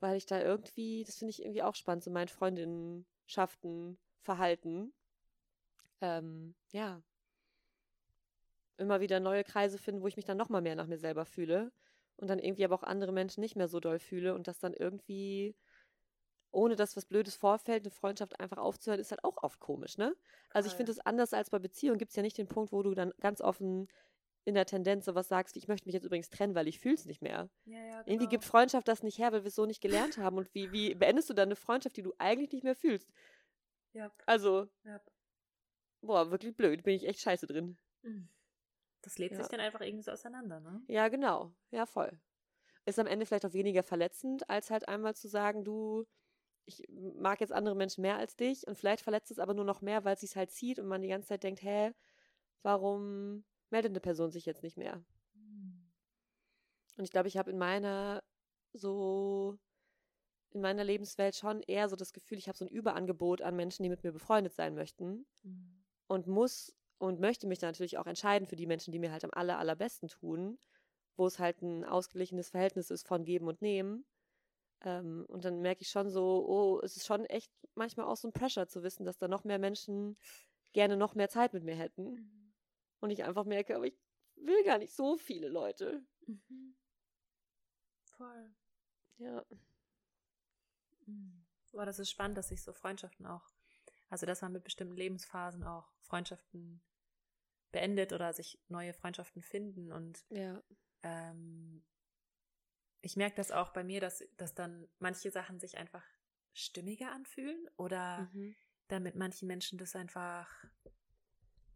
[0.00, 4.92] weil ich da irgendwie, das finde ich irgendwie auch spannend, so mein Freundinnenschaften, Verhalten.
[6.00, 7.02] Ähm, ja.
[8.76, 11.72] Immer wieder neue Kreise finden, wo ich mich dann nochmal mehr nach mir selber fühle.
[12.16, 14.72] Und dann irgendwie aber auch andere Menschen nicht mehr so doll fühle und das dann
[14.72, 15.54] irgendwie,
[16.50, 20.16] ohne dass was Blödes vorfällt, eine Freundschaft einfach aufzuhören, ist halt auch oft komisch, ne?
[20.50, 22.82] Also ich finde es anders als bei Beziehungen, gibt es ja nicht den Punkt, wo
[22.82, 23.88] du dann ganz offen
[24.48, 26.94] in der Tendenz sowas sagst, wie ich möchte mich jetzt übrigens trennen, weil ich fühle
[26.94, 27.50] es nicht mehr.
[27.66, 28.30] Ja, ja, Irgendwie genau.
[28.30, 30.38] gibt Freundschaft das nicht her, weil wir es so nicht gelernt haben.
[30.38, 33.10] Und wie, wie beendest du dann eine Freundschaft, die du eigentlich nicht mehr fühlst?
[33.92, 35.00] Ja, Also, ja.
[36.00, 37.76] boah, wirklich blöd, bin ich echt scheiße drin.
[38.02, 38.28] Mhm.
[39.02, 40.82] Das lebt sich dann einfach irgendwie so auseinander, ne?
[40.88, 41.52] Ja, genau.
[41.70, 42.18] Ja, voll.
[42.86, 46.06] Ist am Ende vielleicht auch weniger verletzend, als halt einmal zu sagen, du,
[46.64, 49.82] ich mag jetzt andere Menschen mehr als dich und vielleicht verletzt es aber nur noch
[49.82, 51.92] mehr, weil es sich halt zieht und man die ganze Zeit denkt, hä,
[52.62, 55.04] warum meldet eine Person sich jetzt nicht mehr?
[55.34, 55.88] Mhm.
[56.96, 58.22] Und ich glaube, ich habe in meiner
[58.72, 59.58] so
[60.52, 63.82] in meiner Lebenswelt schon eher so das Gefühl, ich habe so ein Überangebot an Menschen,
[63.82, 65.82] die mit mir befreundet sein möchten Mhm.
[66.08, 69.24] und muss und möchte mich dann natürlich auch entscheiden für die Menschen, die mir halt
[69.24, 70.58] am aller, allerbesten tun,
[71.16, 74.06] wo es halt ein ausgeglichenes Verhältnis ist von Geben und Nehmen.
[74.82, 78.28] Ähm, und dann merke ich schon so, oh, es ist schon echt manchmal auch so
[78.28, 80.18] ein Pressure zu wissen, dass da noch mehr Menschen
[80.72, 82.18] gerne noch mehr Zeit mit mir hätten.
[82.18, 82.47] Mhm.
[83.00, 83.98] Und ich einfach merke, aber ich
[84.36, 86.02] will gar nicht so viele Leute.
[86.26, 86.74] Mhm.
[88.16, 88.50] Voll.
[89.18, 89.44] Ja.
[91.06, 91.44] Mhm.
[91.72, 93.48] Boah, das ist spannend, dass sich so Freundschaften auch,
[94.08, 96.82] also dass man mit bestimmten Lebensphasen auch Freundschaften
[97.72, 99.92] beendet oder sich neue Freundschaften finden.
[99.92, 100.62] Und Ja.
[101.02, 101.84] ähm,
[103.00, 106.04] ich merke das auch bei mir, dass, dass dann manche Sachen sich einfach
[106.52, 108.56] stimmiger anfühlen oder Mhm.
[108.88, 110.48] dann mit manchen Menschen das einfach,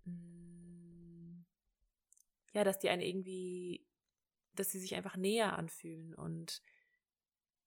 [0.04, 0.61] mh,
[2.52, 3.86] ja, dass die einen irgendwie,
[4.54, 6.62] dass sie sich einfach näher anfühlen und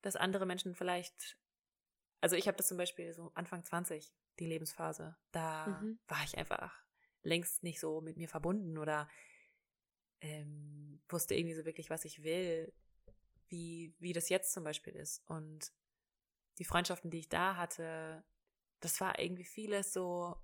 [0.02, 1.38] dass andere Menschen vielleicht,
[2.22, 6.00] also ich habe das zum Beispiel so Anfang 20, die Lebensphase, da Mhm.
[6.08, 6.84] war ich einfach
[7.24, 9.10] längst nicht so mit mir verbunden oder
[10.22, 12.72] ähm, wusste irgendwie so wirklich, was ich will,
[13.48, 15.24] wie, wie das jetzt zum Beispiel ist.
[15.28, 15.72] Und
[16.60, 18.24] die Freundschaften, die ich da hatte,
[18.80, 20.36] das war irgendwie vieles so,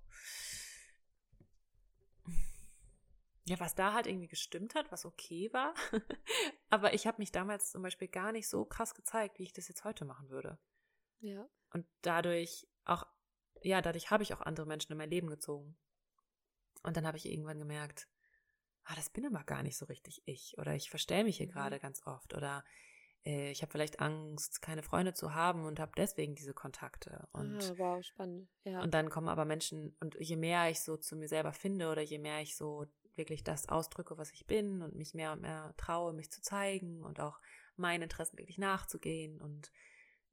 [3.44, 5.74] ja, was da halt irgendwie gestimmt hat, was okay war.
[6.70, 9.68] Aber ich habe mich damals zum Beispiel gar nicht so krass gezeigt, wie ich das
[9.68, 10.58] jetzt heute machen würde.
[11.20, 11.48] Ja.
[11.72, 13.06] Und dadurch auch,
[13.62, 15.76] ja, dadurch habe ich auch andere Menschen in mein Leben gezogen.
[16.82, 18.08] Und dann habe ich irgendwann gemerkt,
[18.84, 20.56] ah, das bin aber gar nicht so richtig ich.
[20.58, 21.52] Oder ich verstelle mich hier mhm.
[21.52, 22.34] gerade ganz oft.
[22.34, 22.64] Oder
[23.24, 27.28] äh, ich habe vielleicht Angst, keine Freunde zu haben und habe deswegen diese Kontakte.
[27.32, 28.48] Und, ah, wow, spannend.
[28.64, 28.82] Ja.
[28.82, 32.02] Und dann kommen aber Menschen, und je mehr ich so zu mir selber finde oder
[32.02, 35.74] je mehr ich so wirklich das ausdrücke, was ich bin und mich mehr und mehr
[35.76, 37.40] traue, mich zu zeigen und auch
[37.76, 39.72] meinen Interessen wirklich nachzugehen und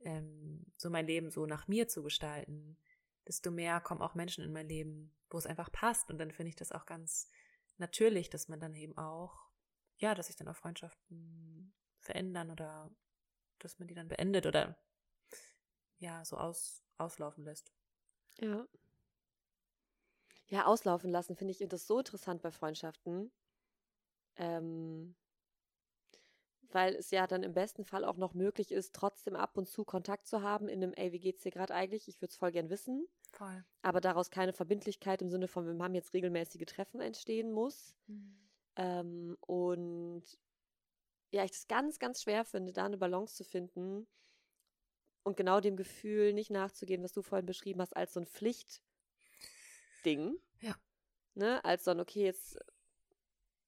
[0.01, 2.77] ähm, so mein Leben so nach mir zu gestalten,
[3.27, 6.09] desto mehr kommen auch Menschen in mein Leben, wo es einfach passt.
[6.09, 7.29] Und dann finde ich das auch ganz
[7.77, 9.49] natürlich, dass man dann eben auch,
[9.97, 12.91] ja, dass sich dann auch Freundschaften verändern oder
[13.59, 14.77] dass man die dann beendet oder
[15.97, 17.73] ja, so aus, auslaufen lässt.
[18.39, 18.65] Ja.
[20.49, 23.31] Ja, auslaufen lassen finde ich das so interessant bei Freundschaften.
[24.35, 25.15] Ähm,
[26.71, 29.85] weil es ja dann im besten Fall auch noch möglich ist, trotzdem ab und zu
[29.85, 32.07] Kontakt zu haben in einem, ey, wie geht's dir gerade eigentlich?
[32.07, 33.07] Ich würde es voll gern wissen.
[33.31, 33.63] Voll.
[33.81, 37.95] Aber daraus keine Verbindlichkeit im Sinne von, wir haben jetzt regelmäßige Treffen entstehen muss.
[38.07, 38.37] Mhm.
[38.75, 40.23] Ähm, und
[41.31, 44.07] ja, ich das ganz, ganz schwer finde, da eine Balance zu finden
[45.23, 48.25] und genau dem Gefühl nicht nachzugehen, was du vorhin beschrieben hast, als so ein
[49.99, 50.37] Pflichtding.
[50.61, 50.75] Ja.
[51.35, 52.57] Ne, als so ein, okay, jetzt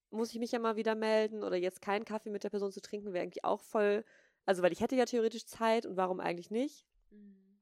[0.09, 2.81] muss ich mich ja mal wieder melden oder jetzt keinen Kaffee mit der Person zu
[2.81, 4.03] trinken, wäre irgendwie auch voll,
[4.45, 6.85] also weil ich hätte ja theoretisch Zeit und warum eigentlich nicht?
[7.11, 7.61] Mhm.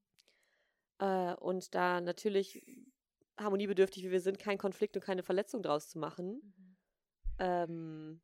[0.99, 2.65] Äh, und da natürlich
[3.37, 6.41] harmoniebedürftig, wie wir sind, keinen Konflikt und keine Verletzung draus zu machen.
[6.57, 6.77] Mhm.
[7.37, 8.21] Ähm,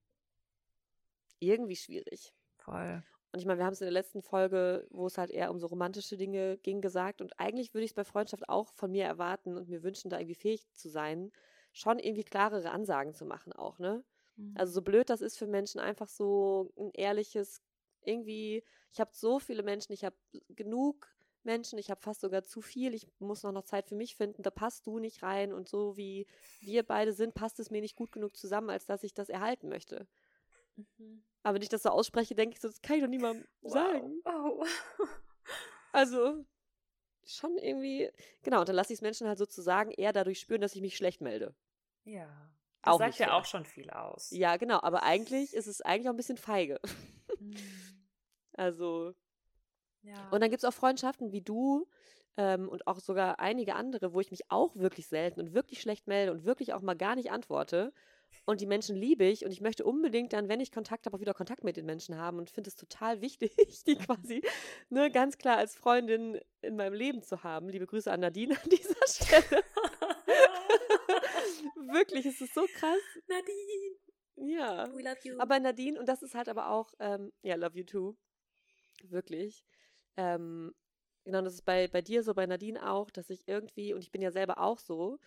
[1.39, 2.33] irgendwie schwierig.
[2.57, 3.03] Voll.
[3.35, 5.59] Und ich meine, wir haben es in der letzten Folge, wo es halt eher um
[5.59, 7.19] so romantische Dinge ging, gesagt.
[7.21, 10.19] Und eigentlich würde ich es bei Freundschaft auch von mir erwarten und mir wünschen, da
[10.19, 11.33] irgendwie fähig zu sein,
[11.73, 14.05] schon irgendwie klarere Ansagen zu machen auch, ne?
[14.37, 14.55] Mhm.
[14.55, 17.61] Also so blöd das ist für Menschen, einfach so ein ehrliches,
[18.05, 20.15] irgendwie, ich habe so viele Menschen, ich habe
[20.47, 24.15] genug Menschen, ich habe fast sogar zu viel, ich muss noch, noch Zeit für mich
[24.15, 26.25] finden, da passt du nicht rein und so wie
[26.61, 29.67] wir beide sind, passt es mir nicht gut genug zusammen, als dass ich das erhalten
[29.67, 30.07] möchte.
[30.77, 31.23] Mhm.
[31.45, 33.71] Aber wenn ich das so ausspreche, denke ich so, das kann ich doch niemandem wow.
[33.71, 34.19] sagen.
[34.25, 34.65] Oh.
[35.91, 36.43] also,
[37.23, 38.09] schon irgendwie,
[38.41, 40.97] genau, und dann lasse ich es Menschen halt sozusagen eher dadurch spüren, dass ich mich
[40.97, 41.53] schlecht melde.
[42.03, 42.25] Ja.
[42.81, 44.31] Das auch sagt ja auch schon viel aus.
[44.31, 46.79] Ja, genau, aber eigentlich ist es eigentlich auch ein bisschen feige.
[47.39, 47.55] Mhm.
[48.53, 49.13] also.
[50.01, 50.27] Ja.
[50.29, 51.87] Und dann gibt es auch Freundschaften wie du
[52.37, 56.07] ähm, und auch sogar einige andere, wo ich mich auch wirklich selten und wirklich schlecht
[56.07, 57.93] melde und wirklich auch mal gar nicht antworte.
[58.43, 61.21] Und die Menschen liebe ich und ich möchte unbedingt dann, wenn ich Kontakt habe, auch
[61.21, 63.55] wieder Kontakt mit den Menschen haben und finde es total wichtig,
[63.87, 64.41] die quasi
[64.89, 67.69] ne, ganz klar als Freundin in meinem Leben zu haben.
[67.69, 69.63] Liebe Grüße an Nadine an dieser Stelle.
[71.75, 72.99] Wirklich, es ist so krass.
[73.27, 73.95] Nadine!
[74.35, 74.87] Ja.
[74.93, 75.39] We love you.
[75.39, 78.15] Aber Nadine, und das ist halt aber auch, ähm, ja, love you too.
[79.03, 79.63] Wirklich.
[80.17, 80.73] Ähm,
[81.23, 84.11] genau, das ist bei, bei dir so, bei Nadine auch, dass ich irgendwie, und ich
[84.11, 85.19] bin ja selber auch so,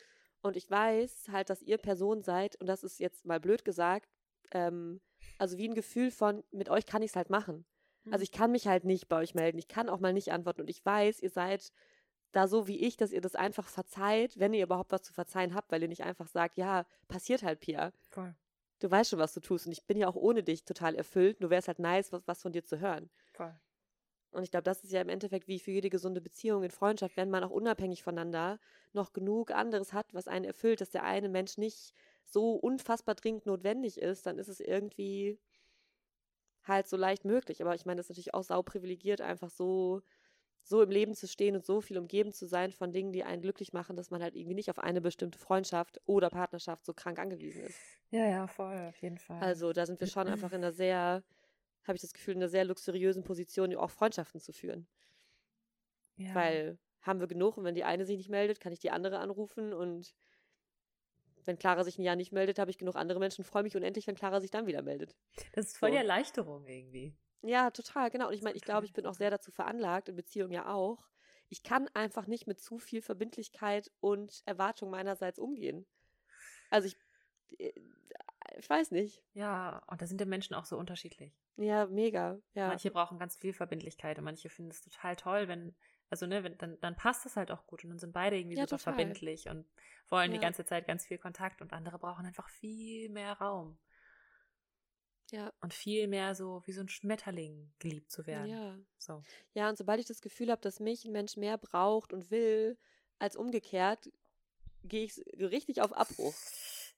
[0.42, 4.08] und ich weiß halt, dass ihr Person seid, und das ist jetzt mal blöd gesagt,
[4.52, 5.00] ähm,
[5.38, 7.64] also wie ein Gefühl von, mit euch kann ich es halt machen.
[8.04, 8.12] Also mhm.
[8.12, 10.62] Also ich kann mich halt nicht bei euch melden, ich kann auch mal nicht antworten
[10.62, 11.72] und ich weiß, ihr seid
[12.32, 15.54] da so wie ich, dass ihr das einfach verzeiht, wenn ihr überhaupt was zu verzeihen
[15.54, 17.92] habt, weil ihr nicht einfach sagt, ja, passiert halt, Pia.
[18.10, 18.34] Voll.
[18.80, 21.40] Du weißt schon, was du tust und ich bin ja auch ohne dich total erfüllt,
[21.40, 23.10] nur wäre es halt nice, was, was von dir zu hören.
[23.32, 23.54] Voll.
[24.32, 27.16] Und ich glaube, das ist ja im Endeffekt wie für jede gesunde Beziehung in Freundschaft,
[27.16, 28.58] wenn man auch unabhängig voneinander
[28.92, 33.46] noch genug anderes hat, was einen erfüllt, dass der eine Mensch nicht so unfassbar dringend
[33.46, 35.40] notwendig ist, dann ist es irgendwie
[36.64, 37.60] halt so leicht möglich.
[37.62, 40.02] Aber ich meine, das ist natürlich auch sau privilegiert, einfach so,
[40.62, 43.42] so im Leben zu stehen und so viel umgeben zu sein von Dingen, die einen
[43.42, 47.18] glücklich machen, dass man halt irgendwie nicht auf eine bestimmte Freundschaft oder Partnerschaft so krank
[47.18, 47.88] angewiesen ist.
[48.10, 49.50] Ja, ja, voll, auf jeden Fall.
[49.50, 51.22] Also da sind wir schon einfach in einer sehr
[51.88, 54.86] habe ich das Gefühl, in einer sehr luxuriösen Position, auch Freundschaften zu führen.
[56.16, 56.34] Ja.
[56.34, 59.18] Weil haben wir genug und wenn die eine sich nicht meldet, kann ich die andere
[59.18, 60.14] anrufen und
[61.44, 64.06] wenn Clara sich ein Jahr nicht meldet, habe ich genug andere Menschen, freue mich unendlich,
[64.06, 65.16] wenn Clara sich dann wieder meldet.
[65.52, 65.92] Das ist voll so.
[65.94, 67.16] die Erleichterung irgendwie.
[67.42, 68.28] Ja, total, genau.
[68.28, 71.08] Und ich meine, ich glaube, ich bin auch sehr dazu veranlagt, in Beziehungen ja auch.
[71.48, 75.86] Ich kann einfach nicht mit zu viel Verbindlichkeit und Erwartung meinerseits umgehen.
[76.68, 76.96] Also ich,
[77.58, 77.72] äh,
[78.58, 79.22] ich weiß nicht.
[79.32, 81.32] Ja, und da sind die Menschen auch so unterschiedlich.
[81.58, 82.38] Ja, mega.
[82.54, 82.68] Ja.
[82.68, 85.74] Manche brauchen ganz viel Verbindlichkeit und manche finden es total toll, wenn,
[86.08, 88.56] also ne, wenn, dann, dann passt es halt auch gut und dann sind beide irgendwie
[88.56, 88.94] ja, super total.
[88.94, 89.66] verbindlich und
[90.08, 90.38] wollen ja.
[90.38, 93.76] die ganze Zeit ganz viel Kontakt und andere brauchen einfach viel mehr Raum.
[95.32, 95.52] Ja.
[95.60, 98.50] Und viel mehr so wie so ein Schmetterling geliebt zu werden.
[98.50, 98.78] Ja.
[98.96, 99.24] So.
[99.52, 102.78] Ja, und sobald ich das Gefühl habe, dass mich ein Mensch mehr braucht und will,
[103.18, 104.10] als umgekehrt,
[104.84, 106.34] gehe ich richtig auf Abbruch.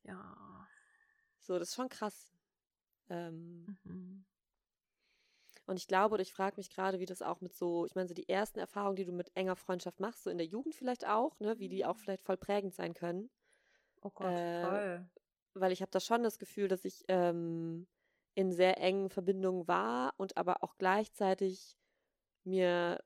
[0.05, 0.69] Ja.
[1.39, 2.31] So, das ist schon krass.
[3.09, 4.25] Ähm, mhm.
[5.71, 8.09] Und ich glaube, oder ich frage mich gerade, wie das auch mit so, ich meine,
[8.09, 11.07] so die ersten Erfahrungen, die du mit enger Freundschaft machst, so in der Jugend vielleicht
[11.07, 11.97] auch, ne, wie die auch Mhm.
[11.97, 13.31] vielleicht voll prägend sein können.
[14.03, 15.09] Oh Gott, Äh, voll.
[15.55, 17.87] Weil ich habe da schon das Gefühl, dass ich ähm,
[18.35, 21.77] in sehr engen Verbindungen war und aber auch gleichzeitig
[22.45, 23.03] mir,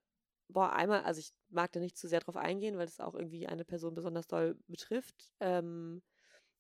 [0.49, 3.47] boah, einmal, also ich mag da nicht zu sehr drauf eingehen, weil es auch irgendwie
[3.47, 6.03] eine Person besonders doll betrifft, ähm,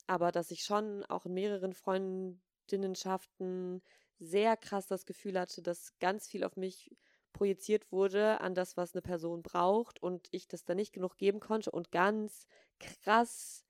[0.06, 3.82] aber dass ich schon auch in mehreren Freundinnenschaften
[4.18, 6.96] sehr krass das Gefühl hatte, dass ganz viel auf mich
[7.32, 11.40] projiziert wurde an das, was eine Person braucht und ich das dann nicht genug geben
[11.40, 12.46] konnte und ganz
[12.80, 13.64] krass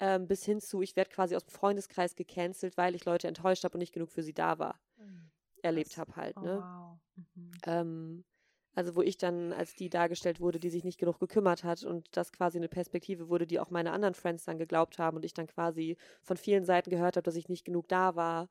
[0.00, 3.64] ähm, bis hin zu, ich werde quasi aus dem Freundeskreis gecancelt, weil ich Leute enttäuscht
[3.64, 5.30] habe und nicht genug für sie da war, Mhm.
[5.62, 6.66] erlebt habe halt, Oh, ne?
[6.66, 7.00] wow.
[7.16, 7.64] Mhm.
[7.66, 8.24] Ähm,
[8.74, 12.16] also wo ich dann als die dargestellt wurde, die sich nicht genug gekümmert hat und
[12.16, 15.34] das quasi eine Perspektive wurde, die auch meine anderen Friends dann geglaubt haben und ich
[15.34, 18.50] dann quasi von vielen Seiten gehört habe, dass ich nicht genug da war,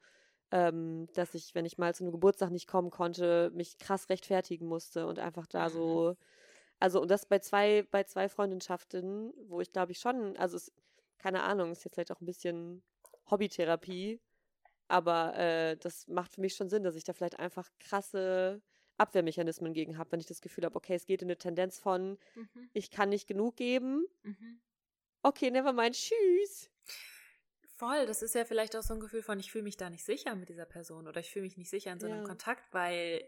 [0.54, 4.68] ähm, dass ich, wenn ich mal zu einem Geburtstag nicht kommen konnte, mich krass rechtfertigen
[4.68, 5.72] musste und einfach da Mhm.
[5.72, 6.16] so,
[6.80, 10.72] also und das bei zwei, bei zwei Freundschaften, wo ich glaube ich schon, also es,
[11.20, 12.84] keine Ahnung, ist jetzt vielleicht auch ein bisschen
[13.32, 14.22] Hobbytherapie,
[14.88, 18.62] aber äh, das macht für mich schon Sinn, dass ich da vielleicht einfach krasse
[18.98, 22.18] Abwehrmechanismen gegen habe, wenn ich das Gefühl habe, okay, es geht in eine Tendenz von,
[22.36, 22.70] Mhm.
[22.74, 24.60] ich kann nicht genug geben, Mhm.
[25.24, 26.70] okay, never mind, tschüss.
[27.84, 30.06] Voll, das ist ja vielleicht auch so ein Gefühl von, ich fühle mich da nicht
[30.06, 32.24] sicher mit dieser Person oder ich fühle mich nicht sicher in so einem Ja.
[32.24, 33.28] Kontakt, weil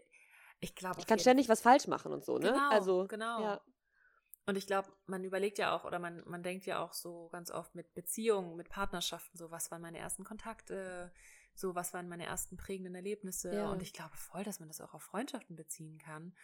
[0.60, 2.52] ich glaube, Ich kann ständig was falsch machen und so, ne?
[2.52, 3.42] Genau, also, genau.
[3.42, 3.60] ja.
[4.46, 7.50] Und ich glaube, man überlegt ja auch oder man, man denkt ja auch so ganz
[7.50, 11.12] oft mit Beziehungen, mit Partnerschaften, so was waren meine ersten Kontakte,
[11.54, 13.54] so was waren meine ersten prägenden Erlebnisse.
[13.54, 13.70] Ja.
[13.70, 16.34] Und ich glaube voll, dass man das auch auf Freundschaften beziehen kann.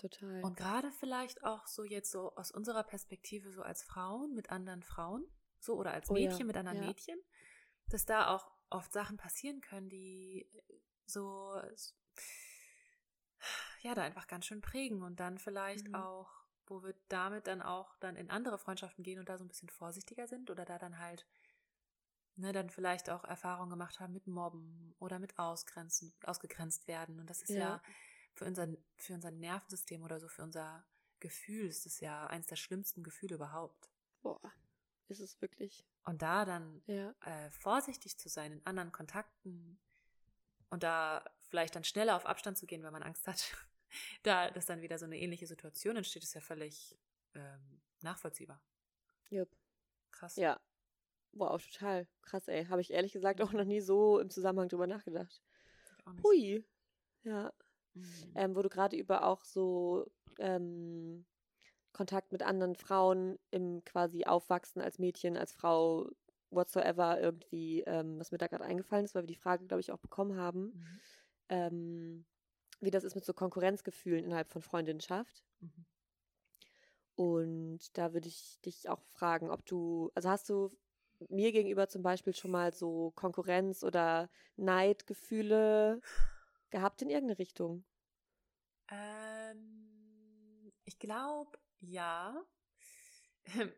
[0.00, 0.42] Total.
[0.42, 4.82] Und gerade vielleicht auch so jetzt so aus unserer Perspektive so als Frauen mit anderen
[4.82, 5.24] Frauen,
[5.60, 6.80] so oder als Oh ja, Mädchen mit anderen.
[6.80, 7.18] Mädchen,
[7.88, 10.48] dass da auch oft Sachen passieren können, die
[11.06, 11.60] so
[13.82, 15.94] ja da einfach ganz schön prägen und dann vielleicht Mhm.
[15.94, 16.30] auch,
[16.66, 19.68] wo wir damit dann auch dann in andere Freundschaften gehen und da so ein bisschen
[19.68, 21.26] vorsichtiger sind oder da dann halt
[22.36, 27.20] ne, dann vielleicht auch Erfahrungen gemacht haben mit Mobben oder mit Ausgrenzen, ausgegrenzt werden.
[27.20, 27.82] Und das ist ja, Ja.
[28.34, 30.84] für, unser, für unser Nervensystem oder so, für unser
[31.20, 33.88] Gefühl ist das ja eins der schlimmsten Gefühle überhaupt.
[34.22, 34.40] Boah,
[35.08, 35.84] ist es wirklich.
[36.04, 37.14] Und da dann Ja.
[37.24, 39.78] äh, vorsichtig zu sein in anderen Kontakten
[40.70, 43.38] und da vielleicht dann schneller auf Abstand zu gehen, wenn man Angst hat,
[44.22, 46.98] da dass dann wieder so eine ähnliche Situation entsteht, ist ja völlig
[47.34, 48.60] ähm, nachvollziehbar.
[49.30, 49.48] Jupp.
[50.10, 50.36] Krass.
[50.36, 50.60] Ja.
[51.32, 52.06] Wow, total.
[52.22, 52.66] Krass, ey.
[52.66, 55.42] Habe ich ehrlich gesagt auch noch nie so im Zusammenhang drüber nachgedacht.
[56.22, 56.64] Hui.
[57.22, 57.52] Ja.
[57.94, 58.32] Mhm.
[58.34, 61.24] ähm, wo du gerade über auch so ähm,
[61.94, 66.10] Kontakt mit anderen Frauen im quasi Aufwachsen als Mädchen, als Frau,
[66.50, 69.92] whatsoever irgendwie, ähm, was mir da gerade eingefallen ist, weil wir die Frage, glaube ich,
[69.92, 71.00] auch bekommen haben, Mhm.
[71.48, 72.26] ähm,
[72.80, 75.44] wie das ist mit so Konkurrenzgefühlen innerhalb von Freundinnenschaft.
[75.60, 75.86] Mhm.
[77.16, 80.76] Und da würde ich dich auch fragen, ob du, also hast du
[81.28, 86.00] mir gegenüber zum Beispiel schon mal so Konkurrenz- oder Neidgefühle
[86.70, 87.84] gehabt in irgendeine Richtung?
[88.90, 92.44] Ähm, ich glaube, ja.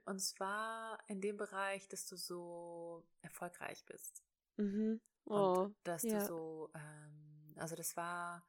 [0.04, 4.22] Und zwar in dem Bereich, dass du so erfolgreich bist.
[4.56, 5.00] Mhm.
[5.24, 6.20] Und Oh, dass ja.
[6.20, 8.46] du so, ähm, also das war,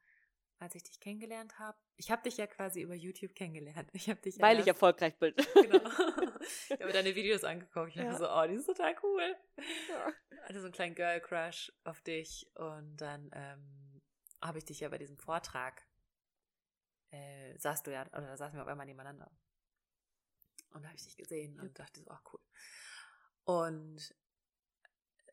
[0.60, 1.76] als ich dich kennengelernt habe.
[1.96, 3.90] Ich habe dich ja quasi über YouTube kennengelernt.
[3.94, 5.34] Ich habe dich ja Weil ich erst- erfolgreich bin.
[5.54, 5.90] Genau.
[6.70, 7.88] ich habe deine Videos angeguckt.
[7.90, 8.04] Ich Ja.
[8.04, 9.36] dachte so, oh, die ist total cool.
[9.88, 10.12] Ja.
[10.44, 14.00] Hatte so einen kleinen Girl Crush auf dich und dann ähm,
[14.40, 15.84] habe ich dich ja bei diesem Vortrag
[17.10, 19.30] äh, saßt du ja, oder da saßen wir auf einmal nebeneinander.
[20.72, 21.62] Und da habe ich dich gesehen Ja.
[21.62, 22.40] und dachte so, ach cool.
[23.44, 24.14] Und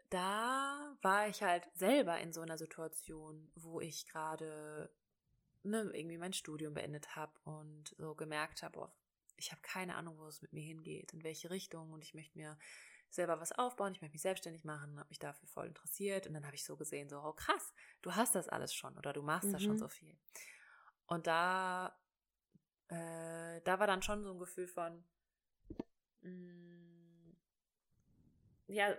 [0.09, 4.89] da war ich halt selber in so einer Situation, wo ich gerade
[5.63, 8.89] ne, irgendwie mein Studium beendet habe und so gemerkt habe, oh,
[9.37, 12.37] ich habe keine Ahnung, wo es mit mir hingeht, in welche Richtung und ich möchte
[12.37, 12.57] mir
[13.09, 16.45] selber was aufbauen, ich möchte mich selbstständig machen, habe mich dafür voll interessiert und dann
[16.45, 19.53] habe ich so gesehen, so, oh krass, du hast das alles schon oder du machst
[19.53, 19.77] da schon Mhm.
[19.79, 20.17] so viel.
[21.07, 21.97] Und da,
[22.89, 25.03] äh, da war dann schon so ein Gefühl von,
[26.25, 27.35] mh,
[28.67, 28.95] ja,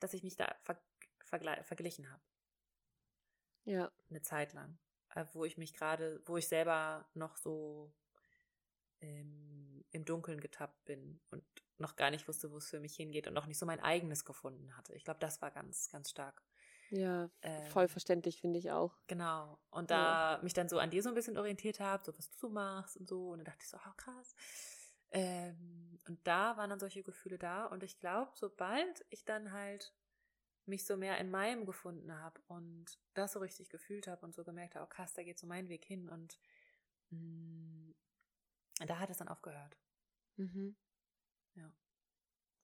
[0.00, 0.80] dass ich mich da ver
[1.64, 2.22] verglichen habe,
[3.64, 3.90] Ja.
[4.10, 4.78] eine Zeit lang,
[5.14, 7.92] äh, wo ich mich gerade, wo ich selber noch so
[9.00, 11.44] ähm, im Dunkeln getappt bin und
[11.78, 14.24] noch gar nicht wusste, wo es für mich hingeht und noch nicht so mein eigenes
[14.24, 14.94] gefunden hatte.
[14.94, 16.42] Ich glaube, das war ganz, ganz stark.
[16.90, 18.94] Ja, Ähm, voll verständlich, finde ich auch.
[19.08, 19.58] Genau.
[19.70, 20.20] Und Ja.
[20.36, 22.48] da mich dann so an dir so ein bisschen orientiert habe, so was du so
[22.48, 23.30] machst und so.
[23.30, 24.34] Und dann dachte ich so, oh krass.
[25.16, 27.64] Ähm, und da waren dann solche Gefühle da.
[27.64, 29.94] Und ich glaube, sobald ich dann halt
[30.66, 34.44] mich so mehr in meinem gefunden habe und das so richtig gefühlt habe und so
[34.44, 36.38] gemerkt habe, oh krass, da geht so mein Weg hin und
[37.10, 37.94] mh, mm,
[38.86, 39.78] da hat es dann aufgehört.
[40.36, 40.76] Mhm.
[41.54, 41.72] Ja.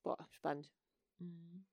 [0.03, 0.71] Boah, spannend.
[1.19, 1.65] Mhm.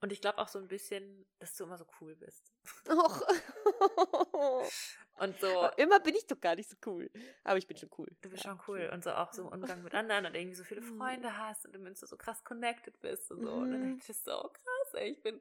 [0.00, 2.52] Und ich glaube auch so ein bisschen, dass du immer so cool bist.
[2.88, 3.22] Och.
[5.18, 5.68] und so.
[5.76, 7.08] Immer bin ich doch gar nicht so cool.
[7.44, 8.08] Aber ich bin schon cool.
[8.20, 8.90] Du bist ja, schon cool.
[8.92, 10.98] Und so auch so im Umgang mit anderen und irgendwie so viele mhm.
[10.98, 13.52] Freunde hast und du so krass connected bist und so.
[13.52, 13.62] Mhm.
[13.62, 15.40] Und dann denke ich so, oh, krass, ey, ich bin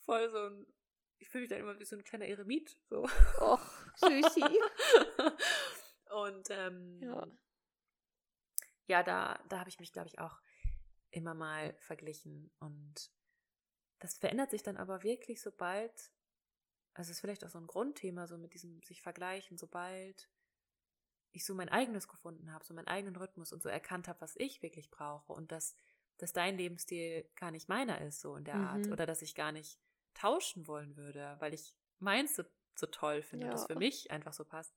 [0.00, 0.66] voll so ein.
[1.18, 2.76] Ich fühle mich dann immer wie so ein kleiner Eremit.
[2.90, 3.04] So.
[3.40, 3.60] Och,
[3.94, 4.42] süßi.
[6.10, 7.26] und ähm, ja.
[8.86, 10.40] ja, da, da habe ich mich, glaube ich, auch
[11.12, 13.12] immer mal verglichen und
[14.02, 15.92] das verändert sich dann aber wirklich, sobald,
[16.92, 20.28] also es ist vielleicht auch so ein Grundthema, so mit diesem sich vergleichen, sobald
[21.30, 24.34] ich so mein eigenes gefunden habe, so meinen eigenen Rhythmus und so erkannt habe, was
[24.36, 25.76] ich wirklich brauche und dass,
[26.18, 28.66] dass dein Lebensstil gar nicht meiner ist, so in der mhm.
[28.66, 29.78] Art, oder dass ich gar nicht
[30.14, 32.42] tauschen wollen würde, weil ich meins so,
[32.74, 33.52] so toll finde ja.
[33.52, 34.74] das für mich einfach so passt.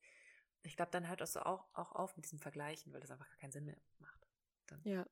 [0.62, 3.28] Ich glaube, dann hört das so auch, auch auf mit diesem Vergleichen, weil das einfach
[3.28, 4.28] gar keinen Sinn mehr macht.
[4.68, 4.82] Dann.
[4.84, 5.08] Ja,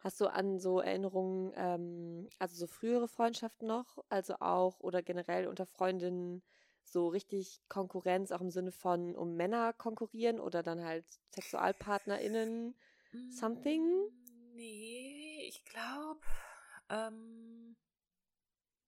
[0.00, 5.46] Hast du an so Erinnerungen, ähm, also so frühere Freundschaften noch, also auch oder generell
[5.46, 6.42] unter Freundinnen
[6.84, 12.74] so richtig Konkurrenz, auch im Sinne von um Männer konkurrieren oder dann halt SexualpartnerInnen
[13.28, 13.82] something?
[13.82, 16.20] Mm, nee, ich glaube,
[16.88, 17.76] ähm,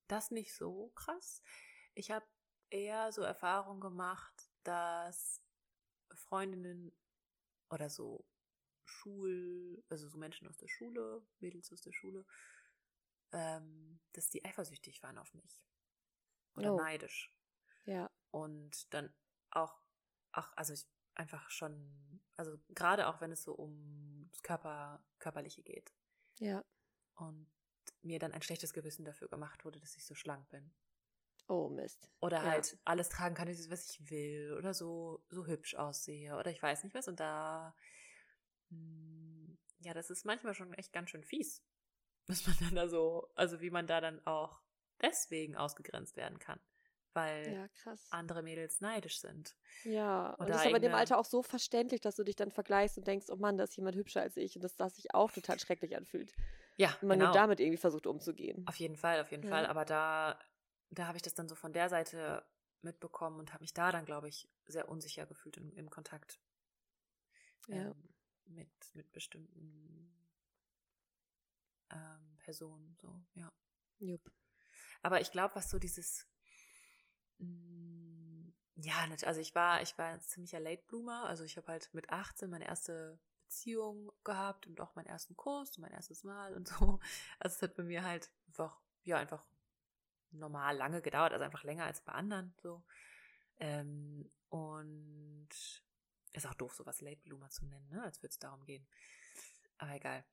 [0.09, 1.43] das nicht so krass.
[1.95, 2.27] Ich habe
[2.71, 5.43] eher so Erfahrungen gemacht, dass
[6.15, 6.93] Freundinnen
[7.71, 8.25] oder so
[8.93, 12.25] Schul, also so Menschen aus der Schule, Mädels aus der Schule,
[13.33, 15.65] ähm, dass die eifersüchtig waren auf mich.
[16.55, 16.77] Oder oh.
[16.77, 17.35] neidisch.
[17.85, 18.11] Ja.
[18.31, 19.13] Und dann
[19.51, 19.81] auch,
[20.33, 25.63] ach, also ich einfach schon, also gerade auch wenn es so um das Körper, Körperliche
[25.63, 25.93] geht.
[26.39, 26.65] Ja.
[27.17, 27.51] Und
[28.03, 30.73] mir dann ein schlechtes Gewissen dafür gemacht wurde, dass ich so schlank bin.
[31.49, 32.11] Oh Mist.
[32.21, 32.51] Oder ja.
[32.51, 36.85] halt alles tragen kann, was ich will, oder so, so hübsch aussehe, oder ich weiß
[36.85, 37.09] nicht was.
[37.09, 37.75] Und da
[39.81, 41.63] ja, das ist manchmal schon echt ganz schön fies,
[42.27, 44.61] dass man dann da so, also wie man da dann auch
[45.01, 46.61] deswegen ausgegrenzt werden kann,
[47.13, 49.57] weil ja, andere Mädels neidisch sind.
[49.85, 52.53] Ja, und das ist aber in dem Alter auch so verständlich, dass du dich dann
[52.53, 55.15] vergleichst und denkst, oh Mann, da ist jemand hübscher als ich und dass das sich
[55.15, 56.33] auch total schrecklich anfühlt.
[56.77, 57.31] Ja, wenn man genau.
[57.31, 58.65] nur damit irgendwie versucht umzugehen.
[58.67, 59.51] Auf jeden Fall, auf jeden ja.
[59.51, 59.67] Fall.
[59.67, 60.39] Aber da,
[60.91, 62.45] da habe ich das dann so von der Seite
[62.81, 66.41] mitbekommen und habe mich da dann, glaube ich, sehr unsicher gefühlt im, im Kontakt.
[67.69, 67.91] Ja.
[67.91, 68.12] Ähm,
[68.55, 70.13] mit, mit bestimmten
[71.91, 73.53] ähm, Personen, so, ja.
[73.99, 74.33] Jupp.
[75.03, 76.27] Aber ich glaube, was so dieses,
[77.39, 81.69] mh, mm, ja, also ich war, ich war ein ziemlicher Late Bloomer, also ich habe
[81.69, 86.25] halt mit 18 meine erste Beziehung gehabt und auch meinen ersten Kurs und mein erstes
[86.25, 87.01] Mal und so.
[87.39, 89.45] Also es hat bei mir halt einfach, ja, einfach
[90.31, 92.83] normal lange gedauert, also einfach länger als bei anderen, so.
[93.59, 95.51] Ähm, und
[96.33, 98.03] ist auch doof, sowas Late Bloomer zu nennen, ne?
[98.03, 98.87] als würde es darum gehen.
[99.79, 100.25] Aber egal.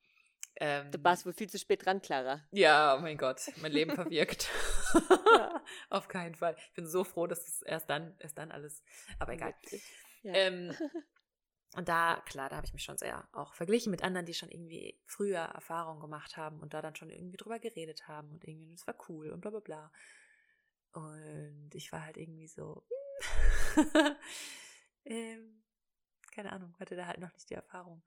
[0.56, 2.42] Ähm, du warst wohl viel zu spät dran, Clara.
[2.52, 4.50] Ja, oh mein Gott, mein Leben verwirkt.
[5.90, 6.56] Auf keinen Fall.
[6.58, 8.84] Ich bin so froh, dass es erst dann, erst dann alles.
[9.20, 9.54] Aber egal.
[10.24, 10.34] Ja.
[10.34, 10.74] Ähm,
[11.76, 14.50] und da, klar, da habe ich mich schon sehr auch verglichen mit anderen, die schon
[14.50, 18.72] irgendwie früher Erfahrungen gemacht haben und da dann schon irgendwie drüber geredet haben und irgendwie,
[18.72, 19.92] das war cool und bla bla bla.
[20.92, 22.84] Und ich war halt irgendwie so,
[25.06, 25.64] ähm,
[26.40, 28.02] keine Ahnung, hatte da halt noch nicht die Erfahrung.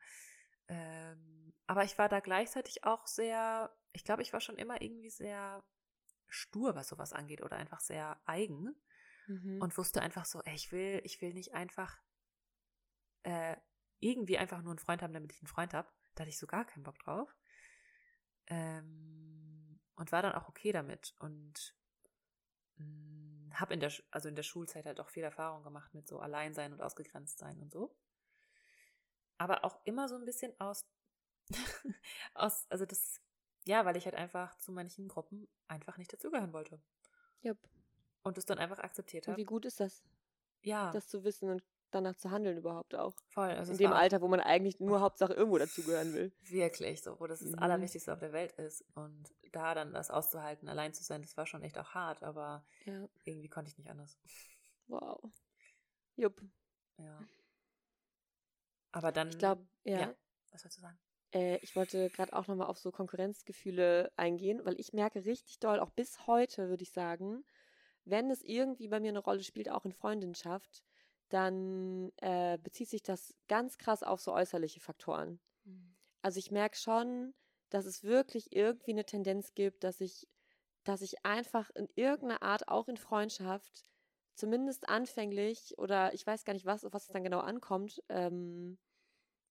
[0.69, 5.11] Ähm, aber ich war da gleichzeitig auch sehr, ich glaube, ich war schon immer irgendwie
[5.11, 5.63] sehr
[6.29, 8.75] stur, was sowas angeht oder einfach sehr eigen
[9.27, 9.61] mhm.
[9.61, 12.01] und wusste einfach so, ey, ich will, ich will nicht einfach
[13.25, 13.55] äh,
[14.01, 15.89] irgendwie einfach nur einen Freund haben, damit ich einen Freund habe.
[16.15, 17.37] Da hatte ich so gar keinen Bock drauf.
[18.47, 21.77] Ähm, und war dann auch okay damit und
[22.77, 26.19] mm, habe in der, also in der Schulzeit halt auch viel Erfahrung gemacht mit so
[26.19, 27.95] Alleinsein und ausgegrenzt sein und so
[29.43, 30.87] aber auch immer so ein bisschen aus,
[32.35, 33.21] aus, also das,
[33.65, 36.81] ja, weil ich halt einfach zu manchen Gruppen einfach nicht dazugehören wollte.
[37.45, 37.59] Yep.
[38.23, 39.37] Und es dann einfach akzeptiert habe.
[39.37, 40.05] Wie gut ist das?
[40.63, 40.93] Ja.
[40.93, 43.17] Das zu wissen und danach zu handeln überhaupt auch.
[43.31, 43.51] Voll.
[43.51, 46.33] Also In dem Alter, wo man eigentlich nur Hauptsache irgendwo dazugehören will.
[46.45, 47.59] Wirklich, so, wo das das mhm.
[47.59, 48.85] Allerwichtigste auf der Welt ist.
[48.95, 52.65] Und da dann das auszuhalten, allein zu sein, das war schon echt auch hart, aber
[52.85, 53.09] ja.
[53.25, 54.19] irgendwie konnte ich nicht anders.
[54.89, 55.23] Wow.
[56.17, 56.43] Jupp.
[56.99, 57.19] Ja.
[58.93, 59.31] Aber dann.
[59.31, 60.01] Ich glaube, ja.
[60.01, 60.15] ja.
[60.51, 60.99] Was wolltest du sagen?
[61.33, 65.81] Äh, ich wollte gerade auch nochmal auf so Konkurrenzgefühle eingehen, weil ich merke richtig doll,
[65.81, 67.45] auch bis heute würde ich sagen,
[68.05, 70.83] wenn es irgendwie bei mir eine Rolle spielt, auch in Freundinschaft,
[71.29, 75.41] dann äh, bezieht sich das ganz krass auf so äußerliche Faktoren.
[75.65, 75.97] Mhm.
[76.21, 77.33] Also ich merke schon,
[77.71, 80.29] dass es wirklich irgendwie eine Tendenz gibt, dass ich
[80.85, 83.85] dass ich einfach in irgendeiner Art, auch in Freundschaft,
[84.35, 88.79] zumindest anfänglich oder ich weiß gar nicht, was, auf was es dann genau ankommt, ähm,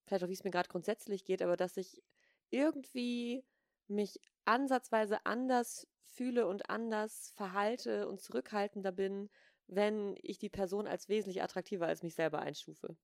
[0.06, 2.02] vielleicht auch wie es mir gerade grundsätzlich geht, aber dass ich
[2.50, 3.46] irgendwie
[3.88, 9.30] mich ansatzweise anders fühle und anders verhalte und zurückhaltender bin,
[9.68, 12.98] wenn ich die Person als wesentlich attraktiver als mich selber einstufe.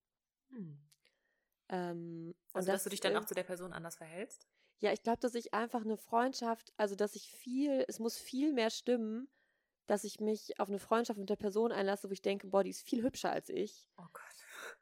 [0.50, 0.78] Hm.
[1.70, 4.48] Ähm, also, dass du dich dann auch zu der Person anders verhältst?
[4.80, 8.54] Ja, ich glaube, dass ich einfach eine Freundschaft, also dass ich viel, es muss viel
[8.54, 9.28] mehr stimmen,
[9.88, 12.70] dass ich mich auf eine Freundschaft mit der Person einlasse, wo ich denke, boah, die
[12.70, 13.88] ist viel hübscher als ich.
[13.98, 14.24] Oh Gott.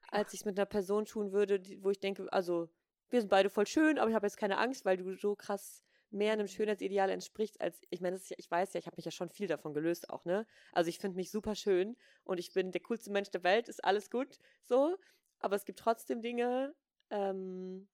[0.10, 2.70] Als ich es mit einer Person tun würde, wo ich denke, also
[3.10, 5.84] wir sind beide voll schön, aber ich habe jetzt keine Angst, weil du so krass
[6.12, 9.12] mehr einem Schönheitsideal entsprichst, als ich meine, ja, ich weiß ja, ich habe mich ja
[9.12, 10.48] schon viel davon gelöst auch, ne?
[10.72, 13.84] Also ich finde mich super schön und ich bin der coolste Mensch der Welt, ist
[13.84, 14.98] alles gut, so.
[15.40, 16.74] Aber es gibt trotzdem Dinge,
[17.10, 17.88] ähm,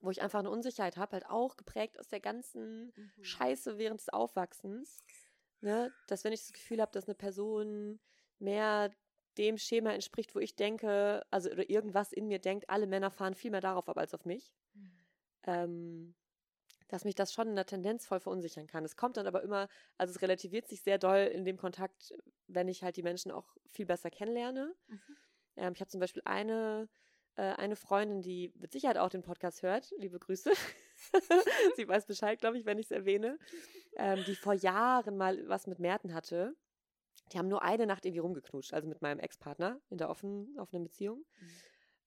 [0.00, 3.24] wo ich einfach eine Unsicherheit habe, halt auch geprägt aus der ganzen mhm.
[3.24, 5.04] Scheiße während des Aufwachsens.
[5.62, 5.92] Ne?
[6.08, 8.00] Dass wenn ich das Gefühl habe, dass eine Person
[8.38, 8.90] mehr
[9.38, 13.34] dem Schema entspricht, wo ich denke, also oder irgendwas in mir denkt, alle Männer fahren
[13.34, 14.52] viel mehr darauf ab als auf mich.
[14.74, 14.90] Mhm.
[15.44, 16.14] Ähm,
[16.88, 18.84] dass mich das schon in der Tendenz voll verunsichern kann.
[18.84, 22.12] Es kommt dann aber immer, also es relativiert sich sehr doll in dem Kontakt,
[22.48, 24.74] wenn ich halt die Menschen auch viel besser kennenlerne.
[24.88, 25.00] Mhm.
[25.56, 26.88] Ähm, ich habe zum Beispiel eine,
[27.36, 29.90] äh, eine Freundin, die mit Sicherheit auch den Podcast hört.
[29.96, 30.50] Liebe Grüße.
[31.76, 33.38] Sie weiß Bescheid, glaube ich, wenn ich es erwähne.
[33.96, 36.54] Ähm, die vor Jahren mal was mit Merten hatte.
[37.32, 40.84] Die haben nur eine Nacht irgendwie rumgeknutscht, also mit meinem Ex-Partner in der offenen, offenen
[40.84, 41.24] Beziehung.
[41.40, 41.46] Mhm.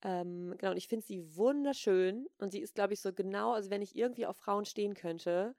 [0.04, 3.70] Ähm, genau, und ich finde sie wunderschön und sie ist, glaube ich, so genau, also
[3.70, 5.56] wenn ich irgendwie auf Frauen stehen könnte,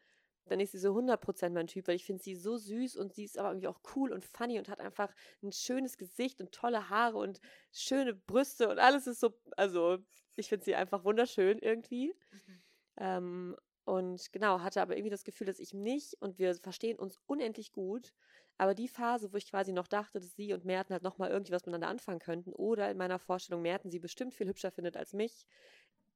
[0.46, 3.24] dann ist sie so 100% mein Typ, weil ich finde sie so süß und sie
[3.24, 5.12] ist aber irgendwie auch cool und funny und hat einfach
[5.42, 7.40] ein schönes Gesicht und tolle Haare und
[7.72, 9.98] schöne Brüste und alles ist so, also
[10.36, 12.14] ich finde sie einfach wunderschön irgendwie.
[12.30, 12.62] Mhm.
[12.98, 13.56] Ähm,
[13.86, 17.70] und genau, hatte aber irgendwie das Gefühl, dass ich nicht und wir verstehen uns unendlich
[17.70, 18.12] gut.
[18.58, 21.52] Aber die Phase, wo ich quasi noch dachte, dass sie und Merten halt nochmal irgendwie
[21.52, 25.12] was miteinander anfangen könnten, oder in meiner Vorstellung Merten sie bestimmt viel hübscher findet als
[25.12, 25.46] mich,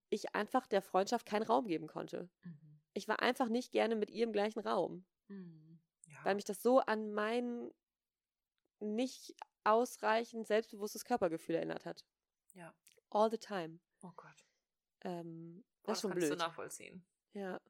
[0.09, 2.29] ich einfach der Freundschaft keinen Raum geben konnte.
[2.43, 2.81] Mhm.
[2.93, 5.05] Ich war einfach nicht gerne mit ihr im gleichen Raum.
[5.29, 5.79] Mhm.
[6.09, 6.25] Ja.
[6.25, 7.71] Weil mich das so an mein
[8.81, 12.05] nicht ausreichend selbstbewusstes Körpergefühl erinnert hat.
[12.55, 12.75] Ja.
[13.11, 13.79] All the time.
[14.03, 14.45] Oh Gott.
[15.03, 16.33] Ähm, das ist schon blöd.
[16.33, 17.05] du nachvollziehen.
[17.35, 17.61] Ja.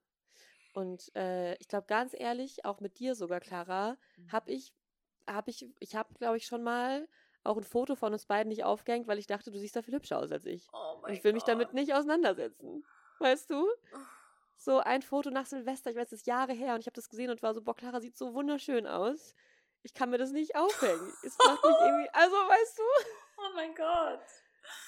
[0.72, 4.32] Und äh, ich glaube, ganz ehrlich, auch mit dir sogar, Clara, mhm.
[4.32, 4.72] habe ich,
[5.26, 7.08] habe ich, ich habe, glaube ich, schon mal
[7.42, 9.94] auch ein Foto von uns beiden nicht aufgehängt, weil ich dachte, du siehst da viel
[9.94, 10.68] hübscher aus als ich.
[10.72, 12.84] Oh Und ich will mich damit nicht auseinandersetzen.
[13.18, 13.66] Weißt du?
[14.56, 17.08] So ein Foto nach Silvester, ich weiß, das ist Jahre her und ich habe das
[17.08, 19.34] gesehen und war so, boah, Clara sieht so wunderschön aus.
[19.82, 21.12] Ich kann mir das nicht aufhängen.
[21.24, 22.82] es macht mich irgendwie, also weißt du?
[23.38, 24.20] Oh mein Gott.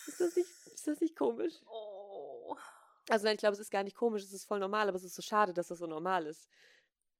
[0.06, 1.54] Ist das nicht, ist das nicht komisch?
[1.66, 2.56] Oh.
[3.08, 5.04] Also nein, ich glaube, es ist gar nicht komisch, es ist voll normal, aber es
[5.04, 6.48] ist so schade, dass das so normal ist.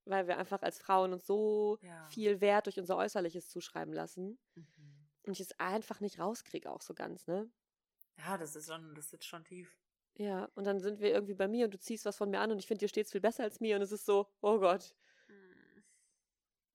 [0.05, 2.07] Weil wir einfach als Frauen uns so ja.
[2.09, 4.39] viel Wert durch unser Äußerliches zuschreiben lassen.
[4.55, 5.09] Mhm.
[5.25, 7.51] Und ich es einfach nicht rauskriege, auch so ganz, ne?
[8.19, 9.77] Ja, das ist schon, das sitzt schon tief.
[10.15, 12.51] Ja, und dann sind wir irgendwie bei mir und du ziehst was von mir an
[12.51, 14.95] und ich finde, dir steht viel besser als mir und es ist so, oh Gott.
[15.29, 15.85] Mhm.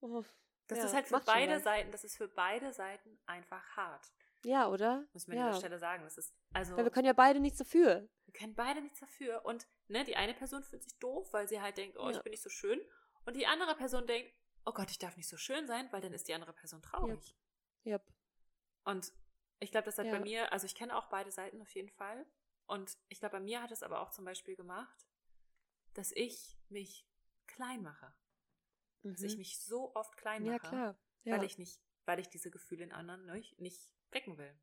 [0.00, 0.24] Oh,
[0.66, 4.12] das ja, ist halt für beide Seiten, das ist für beide Seiten einfach hart.
[4.44, 5.06] Ja, oder?
[5.12, 5.46] Muss man ja.
[5.46, 6.04] an der Stelle sagen.
[6.04, 6.76] Das ist, also.
[6.76, 8.08] Weil wir können ja beide nichts dafür.
[8.28, 9.46] Wir können beide nichts dafür.
[9.46, 12.16] Und, ne, die eine Person fühlt sich doof, weil sie halt denkt, oh, ja.
[12.16, 12.78] ich bin nicht so schön.
[13.24, 14.30] Und die andere Person denkt,
[14.66, 17.34] oh Gott, ich darf nicht so schön sein, weil dann ist die andere Person traurig.
[17.84, 17.94] Ja.
[17.94, 18.12] Yep.
[18.84, 19.12] Und
[19.60, 20.12] ich glaube, das hat ja.
[20.12, 22.26] bei mir, also ich kenne auch beide Seiten auf jeden Fall.
[22.66, 25.08] Und ich glaube, bei mir hat es aber auch zum Beispiel gemacht,
[25.94, 27.08] dass ich mich
[27.46, 28.14] klein mache.
[29.04, 29.12] Mhm.
[29.12, 29.38] Dass ich mhm.
[29.38, 30.52] mich so oft klein mache.
[30.52, 30.98] Ja, klar.
[31.24, 31.38] Ja.
[31.38, 34.54] Weil ich nicht, weil ich diese Gefühle in anderen nicht, nicht wecken will.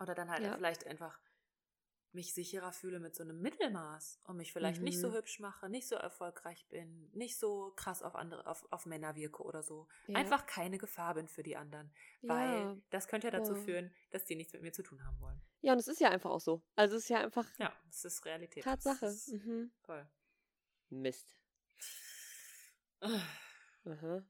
[0.00, 0.54] Oder dann halt ja.
[0.54, 1.18] vielleicht einfach
[2.14, 4.84] mich sicherer fühle mit so einem Mittelmaß und mich vielleicht mhm.
[4.84, 5.14] nicht so mhm.
[5.14, 9.42] hübsch mache, nicht so erfolgreich bin, nicht so krass auf andere, auf, auf Männer wirke
[9.42, 9.88] oder so.
[10.06, 10.16] Ja.
[10.16, 11.92] Einfach keine Gefahr bin für die anderen.
[12.22, 12.76] Weil ja.
[12.90, 15.40] das könnte ja dazu führen, dass die nichts mit mir zu tun haben wollen.
[15.60, 16.62] Ja, und es ist ja einfach auch so.
[16.76, 17.46] Also es ist ja einfach.
[17.58, 18.64] Ja, es ist Realität.
[18.64, 19.06] Tatsache.
[19.06, 19.72] Ist mhm.
[19.82, 20.06] Toll.
[20.90, 21.40] Mist.
[23.00, 24.24] Aha.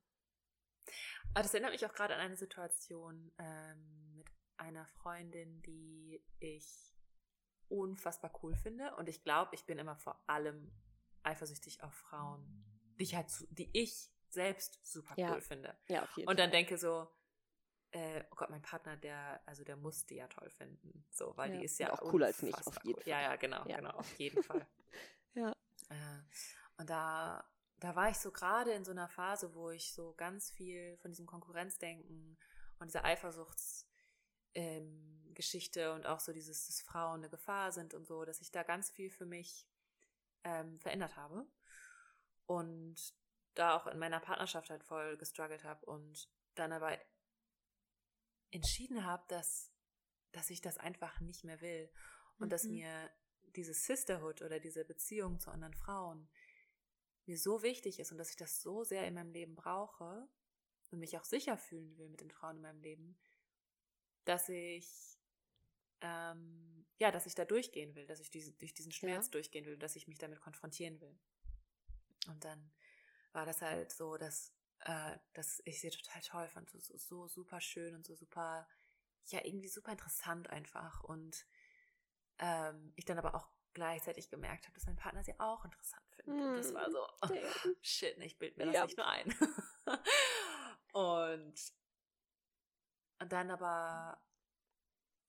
[1.35, 4.27] Aber das erinnert mich auch gerade an eine Situation ähm, mit
[4.57, 6.92] einer Freundin, die ich
[7.73, 8.95] unfassbar cool finde.
[8.97, 10.73] Und ich glaube, ich bin immer vor allem
[11.23, 12.45] eifersüchtig auf Frauen,
[12.99, 15.33] die ich halt, die ich selbst super ja.
[15.33, 15.77] cool finde.
[15.89, 16.59] Ja, auf jeden Und dann Fall.
[16.59, 17.09] denke so,
[17.93, 21.05] äh, oh Gott, mein Partner, der, also der muss die ja toll finden.
[21.11, 21.59] So, weil ja.
[21.59, 23.03] die ist ja auch cooler als mich, auf jeden cool.
[23.03, 23.11] Fall.
[23.11, 23.77] Ja, ja, genau, ja.
[23.77, 24.67] genau, auf jeden Fall.
[25.35, 25.51] ja.
[25.91, 26.23] Äh,
[26.79, 27.45] und da
[27.83, 31.11] da war ich so gerade in so einer Phase, wo ich so ganz viel von
[31.11, 32.39] diesem Konkurrenzdenken
[32.79, 33.92] und dieser Eifersuchtsgeschichte
[34.55, 35.09] ähm,
[35.95, 38.91] und auch so dieses, dass Frauen eine Gefahr sind und so, dass ich da ganz
[38.91, 39.67] viel für mich
[40.45, 41.47] ähm, verändert habe.
[42.47, 43.15] Und
[43.55, 46.99] da auch in meiner Partnerschaft halt voll gestruggelt habe und dann aber
[48.51, 49.73] entschieden habe, dass,
[50.33, 51.91] dass ich das einfach nicht mehr will
[52.39, 52.51] und mhm.
[52.51, 53.11] dass mir
[53.57, 56.29] diese Sisterhood oder diese Beziehung zu anderen Frauen
[57.27, 60.29] mir so wichtig ist und dass ich das so sehr in meinem Leben brauche
[60.91, 63.19] und mich auch sicher fühlen will mit den Frauen in meinem Leben,
[64.25, 65.19] dass ich
[66.01, 69.33] ähm, ja, dass ich da durchgehen will, dass ich diese, durch diesen Schmerz ja.
[69.33, 71.19] durchgehen will, dass ich mich damit konfrontieren will.
[72.29, 72.71] Und dann
[73.33, 77.27] war das halt so, dass, äh, dass ich sie total toll fand, so, so, so
[77.27, 78.69] super schön und so super,
[79.27, 81.03] ja, irgendwie super interessant einfach.
[81.03, 81.45] Und
[82.39, 86.37] ähm, ich dann aber auch gleichzeitig gemerkt habe, dass mein Partner sie auch interessant findet.
[86.37, 87.29] Mm, und das war so, oh,
[87.83, 88.85] shit, ich bild mir das yep.
[88.85, 89.35] nicht nur ein.
[90.93, 91.73] und,
[93.23, 94.21] und dann aber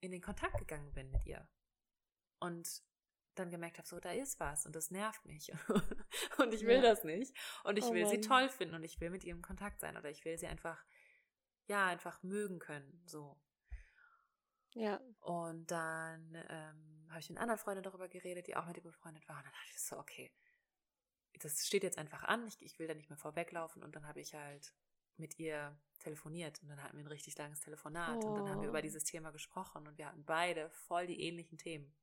[0.02, 1.48] in den Kontakt gegangen bin mit ihr.
[2.40, 2.82] Und
[3.36, 5.52] dann gemerkt habe, so, da ist was und das nervt mich.
[6.38, 6.82] und ich will ja.
[6.82, 7.36] das nicht.
[7.64, 8.12] Und ich oh will Mann.
[8.12, 10.48] sie toll finden und ich will mit ihr im Kontakt sein oder ich will sie
[10.48, 10.84] einfach,
[11.68, 13.02] ja, einfach mögen können.
[13.06, 13.40] So.
[14.74, 15.00] Ja.
[15.22, 19.28] Und dann ähm, habe ich mit anderen Freunden darüber geredet, die auch mit ihr befreundet
[19.28, 19.38] waren.
[19.38, 20.32] Und dann dachte ich so, okay,
[21.40, 23.84] das steht jetzt einfach an, ich, ich will da nicht mehr vorweglaufen.
[23.84, 24.74] Und dann habe ich halt
[25.18, 28.28] mit ihr telefoniert und dann hatten wir ein richtig langes Telefonat oh.
[28.28, 28.82] und dann haben wir über oh.
[28.82, 31.94] dieses Thema gesprochen und wir hatten beide voll die ähnlichen Themen.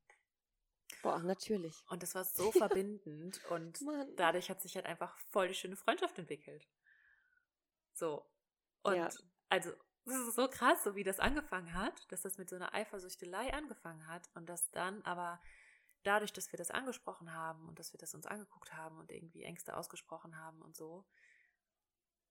[1.01, 1.83] Boah, natürlich.
[1.87, 4.15] Und das war so verbindend und Mann.
[4.15, 6.67] dadurch hat sich halt einfach voll die schöne Freundschaft entwickelt.
[7.93, 8.25] So.
[8.83, 9.09] Und ja.
[9.49, 9.71] also,
[10.05, 13.53] das ist so krass, so wie das angefangen hat, dass das mit so einer Eifersüchtelei
[13.53, 15.39] angefangen hat und dass dann aber
[16.03, 19.43] dadurch, dass wir das angesprochen haben und dass wir das uns angeguckt haben und irgendwie
[19.43, 21.05] Ängste ausgesprochen haben und so,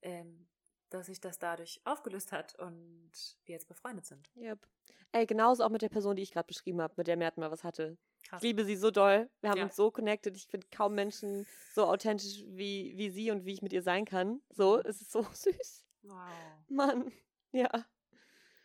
[0.03, 0.49] ähm,
[0.91, 3.13] dass sich das dadurch aufgelöst hat und
[3.45, 4.31] wir jetzt befreundet sind.
[4.37, 4.67] Yep.
[5.13, 7.51] Ey, genauso auch mit der Person, die ich gerade beschrieben habe, mit der Mert mal
[7.51, 7.97] was hatte.
[8.23, 8.43] Krass.
[8.43, 9.29] Ich liebe sie so doll.
[9.41, 9.65] Wir haben ja.
[9.65, 10.37] uns so connected.
[10.37, 14.05] Ich finde kaum Menschen so authentisch wie, wie sie und wie ich mit ihr sein
[14.05, 14.41] kann.
[14.51, 14.83] So, mhm.
[14.85, 15.85] es ist so süß.
[16.03, 16.29] Wow.
[16.69, 17.13] Mann,
[17.53, 17.71] ja.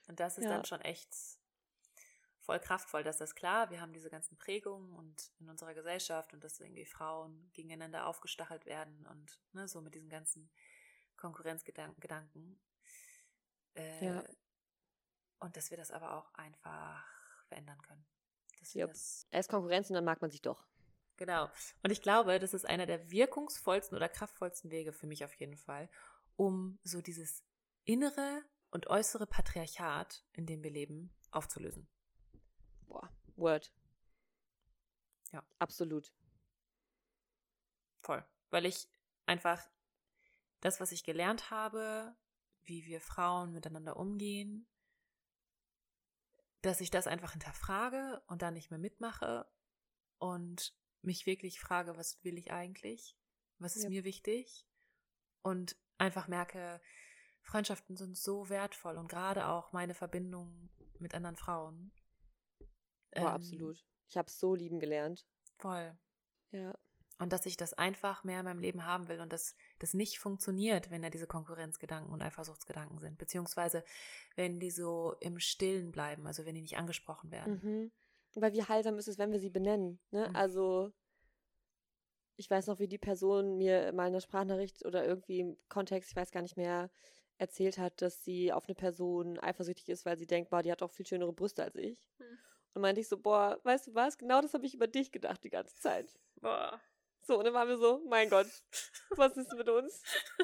[0.07, 0.51] Und das ist ja.
[0.51, 1.09] dann schon echt
[2.45, 6.43] voll kraftvoll, dass das klar, wir haben diese ganzen Prägungen und in unserer Gesellschaft und
[6.43, 10.51] dass irgendwie Frauen gegeneinander aufgestachelt werden und ne, so mit diesen ganzen
[11.25, 12.59] Konkurrenzgedanken.
[13.73, 14.23] Äh, ja.
[15.39, 17.03] Und dass wir das aber auch einfach
[17.47, 18.05] verändern können.
[18.75, 18.95] Yep.
[19.31, 20.65] Erst Konkurrenz und dann mag man sich doch.
[21.17, 21.49] Genau.
[21.81, 25.55] Und ich glaube, das ist einer der wirkungsvollsten oder kraftvollsten Wege für mich auf jeden
[25.55, 25.89] Fall,
[26.35, 27.43] um so dieses
[27.85, 31.87] innere und äußere Patriarchat, in dem wir leben, aufzulösen.
[32.87, 33.71] Boah, Word.
[35.31, 35.43] Ja.
[35.59, 36.13] Absolut.
[38.01, 38.23] Voll.
[38.49, 38.87] Weil ich
[39.25, 39.61] einfach
[40.65, 42.15] das, was ich gelernt habe,
[42.63, 44.67] wie wir Frauen miteinander umgehen,
[46.63, 49.47] dass ich das einfach hinterfrage und dann nicht mehr mitmache
[50.17, 53.15] und mich wirklich frage, was will ich eigentlich?
[53.59, 53.89] Was ist ja.
[53.89, 54.67] mir wichtig?
[55.43, 56.81] Und einfach merke,
[57.43, 61.91] Freundschaften sind so wertvoll und gerade auch meine Verbindung mit anderen Frauen.
[62.59, 62.65] Oh,
[63.19, 63.85] ähm, absolut.
[64.07, 65.27] Ich habe es so lieben gelernt.
[65.59, 65.95] Voll.
[66.49, 66.75] Ja.
[67.17, 70.19] Und dass ich das einfach mehr in meinem Leben haben will und dass das nicht
[70.19, 73.17] funktioniert, wenn da diese Konkurrenzgedanken und Eifersuchtsgedanken sind.
[73.17, 73.85] Beziehungsweise
[74.35, 77.61] wenn die so im Stillen bleiben, also wenn die nicht angesprochen werden.
[77.63, 77.91] Mhm.
[78.41, 79.99] Weil wie heilsam ist es, wenn wir sie benennen.
[80.11, 80.27] Ne?
[80.27, 80.35] Mhm.
[80.35, 80.91] Also
[82.35, 86.15] ich weiß noch, wie die Person mir mal eine Sprachnachricht oder irgendwie im Kontext, ich
[86.17, 86.89] weiß gar nicht mehr,
[87.37, 90.81] erzählt hat, dass sie auf eine Person eifersüchtig ist, weil sie denkt, boah, die hat
[90.81, 92.09] auch viel schönere Brüste als ich.
[92.17, 92.37] Mhm.
[92.73, 94.17] Und meinte ich so, boah, weißt du was?
[94.17, 96.19] Genau das habe ich über dich gedacht die ganze Zeit.
[96.41, 96.81] Boah.
[97.25, 98.47] So, und dann waren wir so, mein Gott,
[99.15, 100.03] was ist mit uns?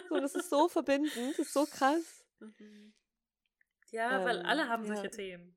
[0.10, 2.26] So, das ist so verbindend, das ist so krass.
[2.40, 2.94] Mhm.
[3.92, 4.96] Ja, ähm, weil alle haben ja.
[4.96, 5.56] solche Themen.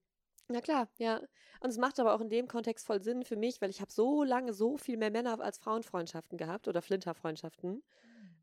[0.49, 1.23] Na klar, ja.
[1.61, 3.91] Und es macht aber auch in dem Kontext voll Sinn für mich, weil ich habe
[3.91, 7.73] so lange so viel mehr Männer als Frauenfreundschaften gehabt oder Flinterfreundschaften.
[7.73, 7.83] Mhm.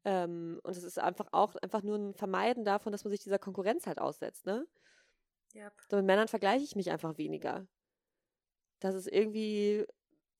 [0.04, 3.38] Ähm, und es ist einfach auch einfach nur ein Vermeiden davon, dass man sich dieser
[3.38, 4.66] Konkurrenz halt aussetzt, ne?
[5.54, 5.74] Yep.
[5.90, 7.68] So mit Männern vergleiche ich mich einfach weniger.
[8.80, 9.86] Das ist irgendwie,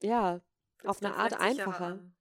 [0.02, 0.42] ja,
[0.84, 1.86] auf eine Art einfacher.
[1.86, 2.16] An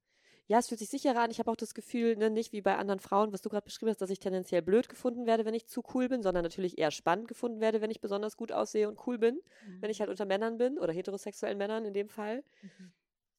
[0.50, 1.30] ja, es fühlt sich sicherer an.
[1.30, 3.88] Ich habe auch das Gefühl, ne, nicht wie bei anderen Frauen, was du gerade beschrieben
[3.88, 6.90] hast, dass ich tendenziell blöd gefunden werde, wenn ich zu cool bin, sondern natürlich eher
[6.90, 9.80] spannend gefunden werde, wenn ich besonders gut aussehe und cool bin, mhm.
[9.80, 12.42] wenn ich halt unter Männern bin oder heterosexuellen Männern in dem Fall.
[12.62, 12.92] Mhm.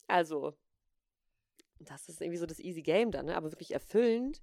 [0.08, 0.54] Also,
[1.80, 3.36] das ist irgendwie so das easy Game dann, ne?
[3.36, 4.42] aber wirklich erfüllend.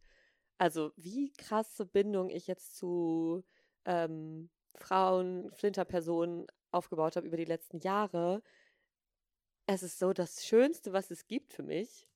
[0.59, 3.45] Also, wie krasse Bindung ich jetzt zu
[3.87, 8.43] ähm, Frauen, Flinterpersonen aufgebaut habe über die letzten Jahre.
[9.65, 12.07] Es ist so das Schönste, was es gibt für mich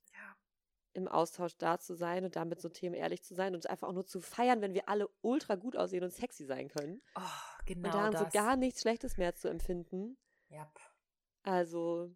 [0.94, 3.92] im Austausch da zu sein und damit so Themen ehrlich zu sein und einfach auch
[3.92, 7.02] nur zu feiern, wenn wir alle ultra gut aussehen und sexy sein können.
[7.14, 7.20] Oh,
[7.66, 7.88] genau.
[7.88, 8.20] Und daran das.
[8.20, 10.16] so gar nichts Schlechtes mehr zu empfinden.
[10.50, 10.68] Yep.
[11.42, 12.14] Also.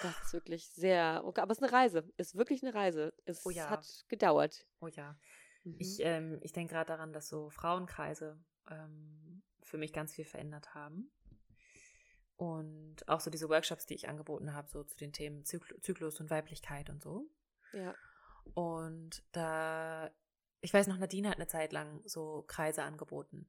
[0.00, 3.12] Das ist wirklich sehr, okay, aber es ist eine Reise, ist wirklich eine Reise.
[3.24, 3.68] Es Oh ja.
[3.68, 4.66] hat gedauert.
[4.80, 5.16] Oh ja.
[5.64, 5.76] Mhm.
[5.78, 10.74] Ich, ähm, ich denke gerade daran, dass so Frauenkreise ähm, für mich ganz viel verändert
[10.74, 11.12] haben.
[12.36, 16.18] Und auch so diese Workshops, die ich angeboten habe, so zu den Themen Zykl Zyklus
[16.20, 17.28] und Weiblichkeit und so.
[17.72, 17.94] ja.
[18.54, 20.10] Und da,
[20.60, 23.48] ich weiß noch, Nadine hat eine Zeit lang so Kreise angeboten.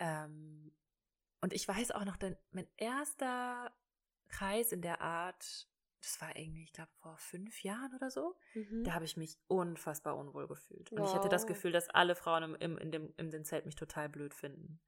[0.00, 0.72] Ähm,
[1.40, 3.72] und ich weiß auch noch, denn mein erster
[4.28, 5.68] Kreis in der Art,
[6.00, 8.34] das war irgendwie, ich glaube, vor fünf Jahren oder so.
[8.54, 8.82] Mhm.
[8.84, 10.90] Da habe ich mich unfassbar unwohl gefühlt.
[10.90, 11.48] Und ich hatte das Wow.
[11.48, 14.80] Gefühl, dass alle Frauen im, im, in, dem, in dem Zelt mich total blöd finden.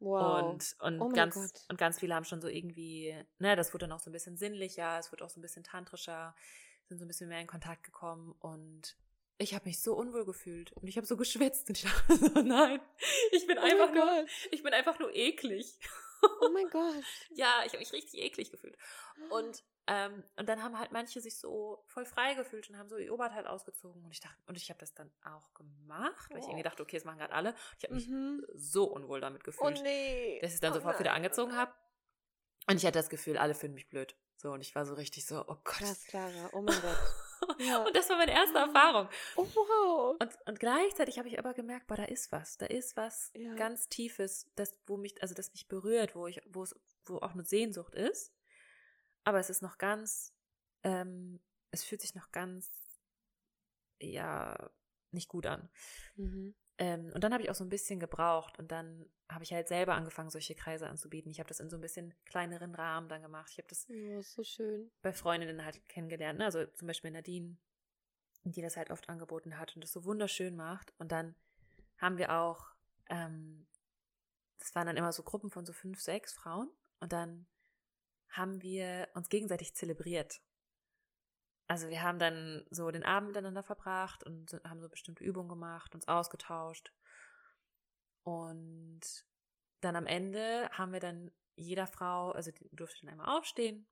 [0.00, 0.42] Wow.
[0.52, 1.64] Und, und, Oh ganz, Gott.
[1.68, 4.36] und ganz viele haben schon so irgendwie, ne, das wurde dann auch so ein bisschen
[4.36, 6.34] sinnlicher, es wurde auch so ein bisschen tantrischer,
[6.86, 8.96] sind so ein bisschen mehr in Kontakt gekommen und
[9.38, 12.42] ich habe mich so unwohl gefühlt und ich habe so geschwitzt und ich dachte so,
[12.42, 12.80] nein,
[13.32, 15.78] ich bin oh einfach nur, ich bin einfach nur eklig.
[16.42, 17.02] Oh mein Gott.
[17.34, 18.76] Ja, ich habe mich richtig eklig gefühlt.
[19.30, 22.96] Und, ähm, und dann haben halt manche sich so voll frei gefühlt und haben so
[22.96, 24.04] ihr Oberteil ausgezogen.
[24.04, 26.68] Und ich dachte, und ich habe das dann auch gemacht, weil ich irgendwie Oh.
[26.68, 27.54] dachte, okay, das machen gerade alle.
[27.78, 28.44] Ich habe mich Mhm.
[28.54, 30.38] so unwohl damit Oh gefühlt, nee.
[30.40, 31.18] dass ich es dann Oh sofort wieder nein.
[31.24, 31.72] angezogen habe.
[32.68, 34.14] Und ich hatte das Gefühl, alle finden mich blöd.
[34.36, 35.64] So, und ich war so richtig so, oh Gott.
[35.64, 36.50] Krass, Clara.
[36.52, 36.96] Oh mein Gott.
[37.58, 37.82] Ja.
[37.84, 39.08] Und das war meine erste Erfahrung.
[39.34, 40.16] Oh wow.
[40.20, 42.58] Und, und gleichzeitig habe ich aber gemerkt, boah, da ist was.
[42.58, 43.54] Da ist was Ja.
[43.54, 47.32] ganz Tiefes, das, wo mich, also das mich berührt, wo ich, wo es, wo auch
[47.32, 48.32] eine Sehnsucht ist.
[49.24, 50.34] Aber es ist noch ganz,
[50.82, 51.40] ähm,
[51.70, 52.70] es fühlt sich noch ganz,
[54.00, 54.70] ja,
[55.12, 55.68] nicht gut an.
[56.16, 56.54] Mhm.
[56.78, 59.68] Ähm, und dann habe ich auch so ein bisschen gebraucht und dann habe ich halt
[59.68, 61.30] selber angefangen, solche Kreise anzubieten.
[61.30, 63.50] Ich habe das in so ein bisschen kleineren Rahmen dann gemacht.
[63.52, 64.90] Ich habe das Oh, so schön.
[65.02, 66.38] bei Freundinnen halt kennengelernt.
[66.38, 66.46] Ne?
[66.46, 67.58] Also zum Beispiel Nadine,
[68.44, 70.94] die das halt oft angeboten hat und das so wunderschön macht.
[70.98, 71.34] Und dann
[71.98, 72.74] haben wir auch,
[73.10, 73.66] ähm,
[74.58, 76.70] das waren dann immer so Gruppen von so fünf, sechs Frauen.
[76.98, 77.46] Und dann
[78.30, 80.40] haben wir uns gegenseitig zelebriert.
[81.66, 85.94] Also wir haben dann so den Abend miteinander verbracht und haben so bestimmte Übungen gemacht,
[85.94, 86.92] uns ausgetauscht.
[88.22, 89.00] Und
[89.80, 93.86] dann am Ende haben wir dann jeder Frau, also die durfte dann einmal aufstehen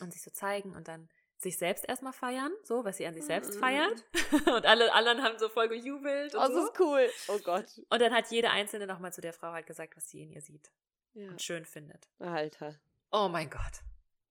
[0.00, 1.08] und sich so zeigen und dann
[1.38, 3.58] sich selbst erstmal feiern, so, was sie an sich selbst Mhm.
[3.58, 4.04] feiert.
[4.46, 6.64] Und alle anderen haben so voll gejubelt und Oh, das so.
[6.66, 7.10] ist cool.
[7.28, 7.66] Oh Gott.
[7.90, 10.40] Und dann hat jede Einzelne nochmal zu der Frau halt gesagt, was sie in ihr
[10.40, 10.72] sieht
[11.12, 11.28] Ja.
[11.28, 12.08] und schön findet.
[12.18, 12.80] Alter.
[13.10, 13.82] Oh mein Gott.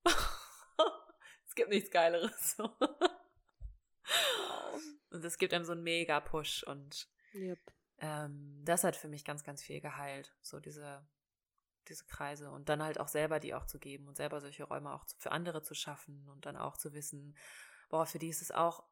[1.48, 2.58] es gibt nichts Geileres.
[5.10, 7.60] Und es gibt einem so einen Mega-Push und Yep.
[8.00, 10.36] ähm, das hat für mich ganz, ganz viel geheilt.
[10.42, 11.08] So diese,
[11.88, 14.94] diese Kreise und dann halt auch selber die auch zu geben und selber solche Räume
[14.94, 17.38] auch für andere zu schaffen und dann auch zu wissen,
[17.90, 18.84] boah, für die ist es auch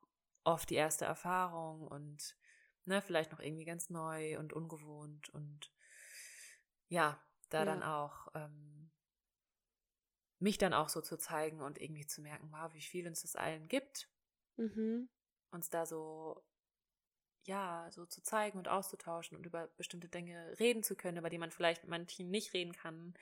[0.45, 2.37] oft die erste Erfahrung und
[2.85, 5.73] ne, vielleicht noch irgendwie ganz neu und ungewohnt und
[6.87, 7.65] ja, da Ja.
[7.65, 8.82] dann auch ähm,
[10.43, 13.35] mich dann auch so zu zeigen und irgendwie zu merken, wow, wie viel uns das
[13.35, 14.09] allen gibt
[14.57, 15.09] Mhm.
[15.51, 16.43] uns da so,
[17.45, 21.37] ja, so zu zeigen und auszutauschen und über bestimmte Dinge reden zu können, über die
[21.37, 23.13] man vielleicht mit manchen nicht reden kann.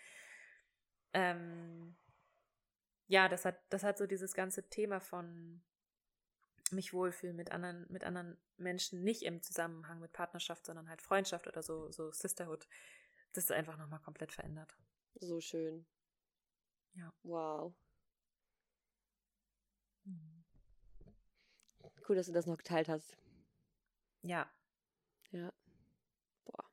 [1.13, 1.95] Ähm,
[3.07, 5.61] ja, das hat, das hat so dieses ganze Thema von
[6.72, 11.47] mich wohlfühlen mit anderen, mit anderen Menschen, nicht im Zusammenhang mit Partnerschaft, sondern halt Freundschaft
[11.47, 12.67] oder so, so Sisterhood.
[13.34, 14.78] Das ist einfach nochmal komplett verändert.
[15.22, 15.86] So schön.
[16.96, 17.12] Ja.
[17.24, 17.74] Wow.
[22.08, 23.16] Cool, dass du das noch geteilt hast.
[24.24, 24.50] Ja,
[25.32, 25.54] Ja.
[26.46, 26.66] Boah.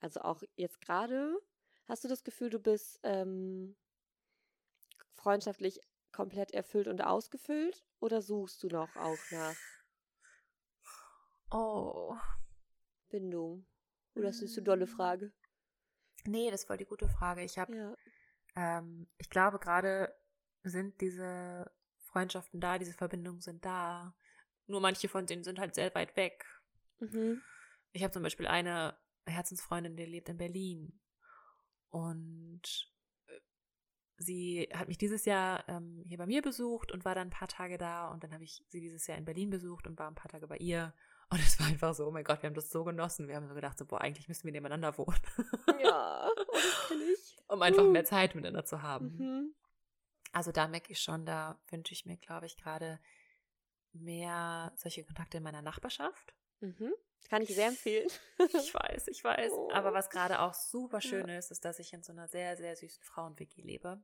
[0.00, 1.40] Also auch jetzt gerade,
[1.86, 3.76] hast du das Gefühl, du bist ähm,
[5.14, 5.80] freundschaftlich
[6.12, 7.84] komplett erfüllt und ausgefüllt?
[8.00, 9.56] Oder suchst du noch auch nach
[11.50, 12.16] Oh.
[13.08, 13.66] Bindung?
[14.14, 14.88] Oder ist das eine zu dolle Mm.
[14.88, 15.32] Frage?
[16.24, 17.42] Nee, das war die gute Frage.
[17.42, 17.96] Ich habe Ja.
[18.58, 20.12] Ähm, ich glaube, gerade
[20.64, 21.70] sind diese
[22.06, 24.14] Freundschaften da, diese Verbindungen sind da.
[24.66, 26.44] Nur manche von denen sind halt sehr weit weg.
[26.98, 27.40] Mhm.
[27.92, 31.00] Ich habe zum Beispiel eine Herzensfreundin, die lebt in Berlin.
[31.90, 32.92] Und
[33.28, 33.38] äh,
[34.16, 37.48] sie hat mich dieses Jahr ähm, hier bei mir besucht und war dann ein paar
[37.48, 38.08] Tage da.
[38.08, 40.48] Und dann habe ich sie dieses Jahr in Berlin besucht und war ein paar Tage
[40.48, 40.92] bei ihr.
[41.30, 43.28] Und es war einfach so, oh mein Gott, wir haben das so genossen.
[43.28, 45.20] Wir haben so gedacht, so, boah, eigentlich müssten wir nebeneinander wohnen.
[45.80, 47.36] Ja, oh, das ich.
[47.48, 49.16] um einfach mehr Zeit miteinander zu haben.
[49.18, 49.54] Mhm.
[50.32, 52.98] Also da merke ich schon, da wünsche ich mir, glaube ich, gerade
[53.92, 56.34] mehr solche Kontakte in meiner Nachbarschaft.
[56.60, 56.92] Mhm.
[57.28, 58.08] Kann ich sehr empfehlen.
[58.54, 59.52] Ich weiß, ich weiß.
[59.52, 59.70] Oh.
[59.72, 62.74] Aber was gerade auch super schön ist, ist, dass ich in so einer sehr, sehr
[62.76, 64.00] süßen Frauen-WG lebe.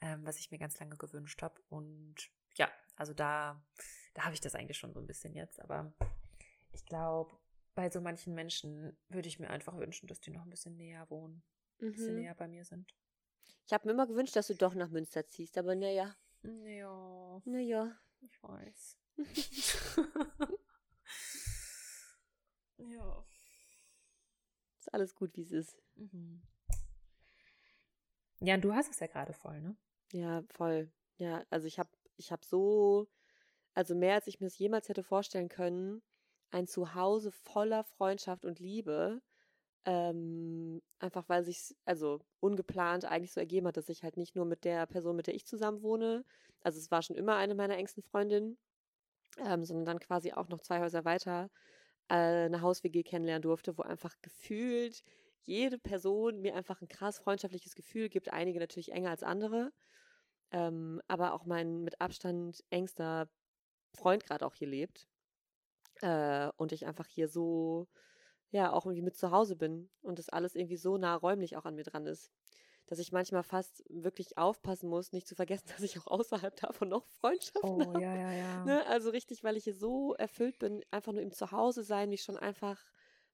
[0.00, 1.60] Ähm, was ich mir ganz lange gewünscht habe.
[1.68, 2.14] Und
[2.54, 3.60] ja, also da,
[4.18, 5.60] da habe ich das eigentlich schon so ein bisschen jetzt.
[5.60, 5.92] Aber
[6.72, 7.38] ich glaube,
[7.76, 11.08] bei so manchen Menschen würde ich mir einfach wünschen, dass die noch ein bisschen näher
[11.08, 11.44] wohnen,
[11.80, 12.20] ein bisschen Mhm.
[12.22, 12.92] näher bei mir sind.
[13.64, 16.16] Ich habe mir immer gewünscht, dass du doch nach Münster ziehst, aber naja.
[16.42, 17.96] Ja, Naja.
[18.20, 18.98] ich weiß.
[22.78, 23.24] ja.
[24.78, 25.80] Ist alles gut, wie es ist.
[25.94, 26.42] Mhm.
[28.40, 29.76] Ja, und du hast es ja gerade voll, ne?
[30.12, 30.90] Ja, voll.
[31.18, 33.08] Ja, also ich habe ich hab so,
[33.78, 36.02] also mehr als ich mir es jemals hätte vorstellen können,
[36.50, 39.22] ein Zuhause voller Freundschaft und Liebe.
[39.84, 44.46] Ähm, einfach weil sich, also ungeplant eigentlich so ergeben hat, dass ich halt nicht nur
[44.46, 46.24] mit der Person, mit der ich zusammen wohne,
[46.60, 48.58] also es war schon immer eine meiner engsten Freundinnen,
[49.38, 51.48] ähm, sondern dann quasi auch noch zwei Häuser weiter
[52.08, 55.04] äh, eine Haus-WG kennenlernen durfte, wo einfach gefühlt
[55.44, 58.32] jede Person mir einfach ein krass freundschaftliches Gefühl gibt.
[58.32, 59.72] Einige natürlich enger als andere.
[60.50, 63.28] Ähm, aber auch mein mit Abstand engster
[63.94, 65.08] Freund gerade auch hier lebt.
[66.00, 67.88] Äh, und ich einfach hier so,
[68.50, 71.64] ja, auch irgendwie mit zu Hause bin und das alles irgendwie so nah räumlich auch
[71.64, 72.30] an mir dran ist.
[72.86, 76.88] Dass ich manchmal fast wirklich aufpassen muss, nicht zu vergessen, dass ich auch außerhalb davon
[76.88, 78.02] noch Freundschaften Oh, habe.
[78.02, 78.64] ja, ja, ja.
[78.64, 78.86] Ne?
[78.86, 82.36] Also richtig, weil ich hier so erfüllt bin, einfach nur im Zuhause sein, mich schon
[82.36, 82.82] einfach,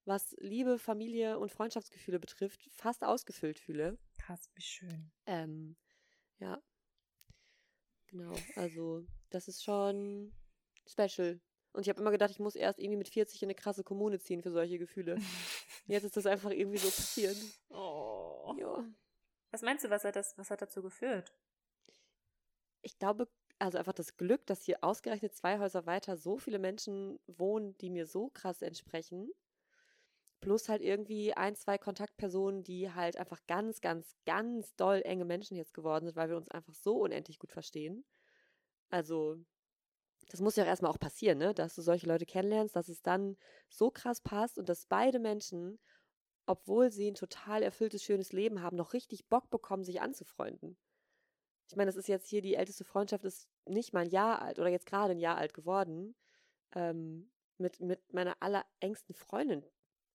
[0.06, 3.98] was Liebe, Familie und Freundschaftsgefühle betrifft, fast ausgefüllt fühle.
[4.18, 5.12] Krass, wie schön.
[5.26, 5.76] Ähm,
[6.38, 6.60] ja.
[8.08, 10.32] Genau, also das ist schon
[10.86, 11.40] special.
[11.72, 14.20] Und ich habe immer gedacht, ich muss erst irgendwie mit 40 in eine krasse Kommune
[14.20, 15.16] ziehen für solche Gefühle.
[15.86, 17.36] Jetzt ist das einfach irgendwie so passiert.
[17.68, 18.54] Oh.
[18.58, 18.84] Ja.
[19.50, 21.32] Was meinst du, was hat, das, was hat dazu geführt?
[22.82, 23.28] Ich glaube,
[23.58, 27.90] also einfach das Glück, dass hier ausgerechnet zwei Häuser weiter so viele Menschen wohnen, die
[27.90, 29.32] mir so krass entsprechen.
[30.40, 35.56] Plus halt irgendwie ein, zwei Kontaktpersonen, die halt einfach ganz, ganz, ganz doll enge Menschen
[35.56, 38.04] jetzt geworden sind, weil wir uns einfach so unendlich gut verstehen.
[38.90, 39.38] Also,
[40.28, 41.54] das muss ja auch erstmal auch passieren, ne?
[41.54, 43.36] Dass du solche Leute kennenlernst, dass es dann
[43.68, 45.78] so krass passt und dass beide Menschen,
[46.46, 50.76] obwohl sie ein total erfülltes, schönes Leben haben, noch richtig Bock bekommen, sich anzufreunden.
[51.68, 54.58] Ich meine, das ist jetzt hier die älteste Freundschaft, ist nicht mal ein Jahr alt
[54.58, 56.14] oder jetzt gerade ein Jahr alt geworden.
[56.74, 59.64] Ähm, mit, mit meiner allerengsten Freundin.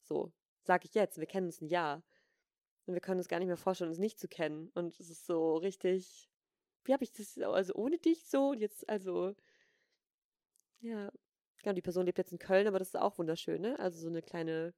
[0.04, 0.32] So,
[0.64, 1.18] sag ich jetzt.
[1.18, 2.04] Wir kennen uns ein Jahr.
[2.86, 4.70] Und wir können uns gar nicht mehr vorstellen, uns nicht zu kennen.
[4.74, 6.30] Und es ist so richtig.
[6.84, 9.36] Wie habe ich das, also ohne dich so und jetzt, also.
[10.82, 11.12] Ja.
[11.62, 13.78] Genau, die Person lebt jetzt in Köln, aber das ist auch wunderschön, ne?
[13.80, 14.74] Also so eine kleine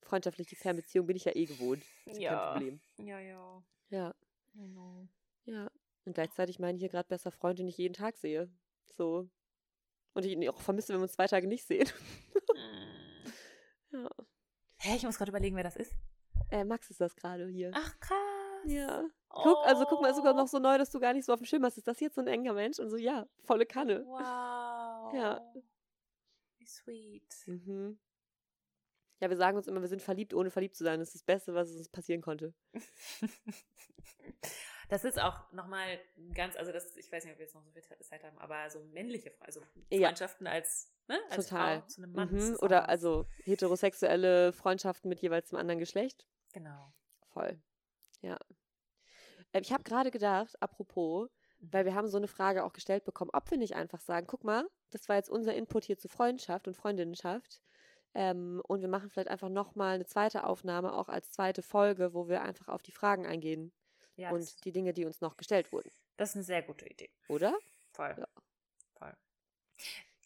[0.00, 1.82] freundschaftliche Fernbeziehung bin ich ja eh gewohnt.
[2.06, 2.80] Ist kein Problem.
[2.98, 3.62] Ja, ja.
[3.90, 4.14] Ja,
[4.54, 5.06] Genau.
[5.44, 5.70] ja.
[6.04, 8.50] Und gleichzeitig meinen hier gerade bester Freund, den ich jeden Tag sehe.
[8.96, 9.28] So.
[10.14, 11.88] Und ich ihn auch vermisse, wenn wir uns zwei Tage nicht sehen.
[13.92, 14.08] ja.
[14.78, 15.92] Hä, ich muss gerade überlegen, wer das ist.
[16.50, 17.70] Äh, Max ist das gerade hier.
[17.74, 18.18] Ach, krass.
[18.64, 19.04] Ja.
[19.28, 20.36] Guck, also guck mal, ist sogar Oh.
[20.36, 21.78] noch so neu, dass du gar nicht so auf dem Schirm hast.
[21.78, 22.78] Ist das jetzt so ein enger Mensch?
[22.78, 24.04] Und so, ja, volle Kanne.
[24.06, 24.20] Wow.
[25.14, 25.52] Ja.
[26.58, 27.34] Wie sweet.
[27.46, 27.98] Mhm.
[29.20, 30.98] Ja, wir sagen uns immer, wir sind verliebt, ohne verliebt zu sein.
[30.98, 32.54] Das ist das Beste, was uns passieren konnte.
[34.88, 35.98] Das ist auch nochmal
[36.34, 38.68] ganz, also das, ich weiß nicht, ob wir jetzt noch so viel Zeit haben, aber
[38.68, 40.08] so männliche, also Ja.
[40.08, 41.80] Freundschaften als, ne, als Total.
[41.80, 42.30] Frau zu einem Mann.
[42.30, 42.56] Mhm.
[42.60, 46.26] Oder also heterosexuelle Freundschaften mit jeweils dem anderen Geschlecht.
[46.52, 46.92] Genau.
[47.32, 47.58] Voll.
[48.20, 48.36] Ja.
[49.52, 51.72] Äh, Ich habe gerade gedacht, apropos, Mhm.
[51.72, 54.44] weil wir haben so eine Frage auch gestellt bekommen, ob wir nicht einfach sagen, guck
[54.44, 57.60] mal, das war jetzt unser Input hier zu Freundschaft und Freundinnenschaft.
[58.14, 62.28] Ähm, und wir machen vielleicht einfach nochmal eine zweite Aufnahme, auch als zweite Folge, wo
[62.28, 63.72] wir einfach auf die Fragen eingehen
[64.16, 65.90] Ja, und die Dinge, die uns noch gestellt wurden.
[66.18, 67.10] das ist eine sehr gute Idee.
[67.28, 67.54] Oder?
[67.92, 68.14] Voll.
[68.18, 68.28] Ja.
[68.98, 69.14] Voll.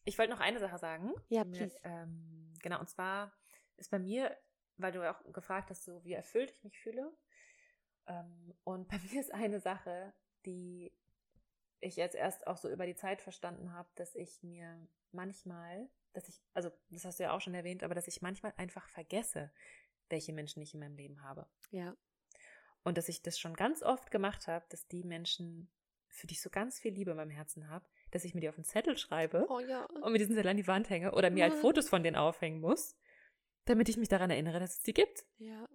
[0.04, 1.12] Ich wollte noch eine Sache sagen.
[1.28, 1.78] Ja, please.
[1.84, 3.32] Ähm, genau, und zwar
[3.76, 4.36] ist bei mir,
[4.78, 7.12] weil du auch gefragt hast, so wie erfüllt ich mich fühle.
[8.08, 10.12] Ähm, und bei mir ist eine Sache,
[10.44, 10.92] die
[11.80, 16.28] ich jetzt erst auch so über die Zeit verstanden habe, dass ich mir manchmal, dass
[16.28, 19.50] ich, also das hast du ja auch schon erwähnt, aber dass ich manchmal einfach vergesse,
[20.08, 21.46] welche Menschen ich in meinem Leben habe.
[21.70, 21.96] Ja.
[22.82, 25.68] Und dass ich das schon ganz oft gemacht habe, dass die Menschen,
[26.08, 28.48] für die ich so ganz viel Liebe in meinem Herzen habe, dass ich mir die
[28.48, 29.86] auf einen Zettel schreibe Oh ja.
[29.86, 31.62] und mir diesen Zettel an die Wand hänge oder mir halt Mann.
[31.62, 32.96] Fotos von denen aufhängen muss,
[33.64, 35.26] damit ich mich daran erinnere, dass es die gibt.
[35.38, 35.68] Ja.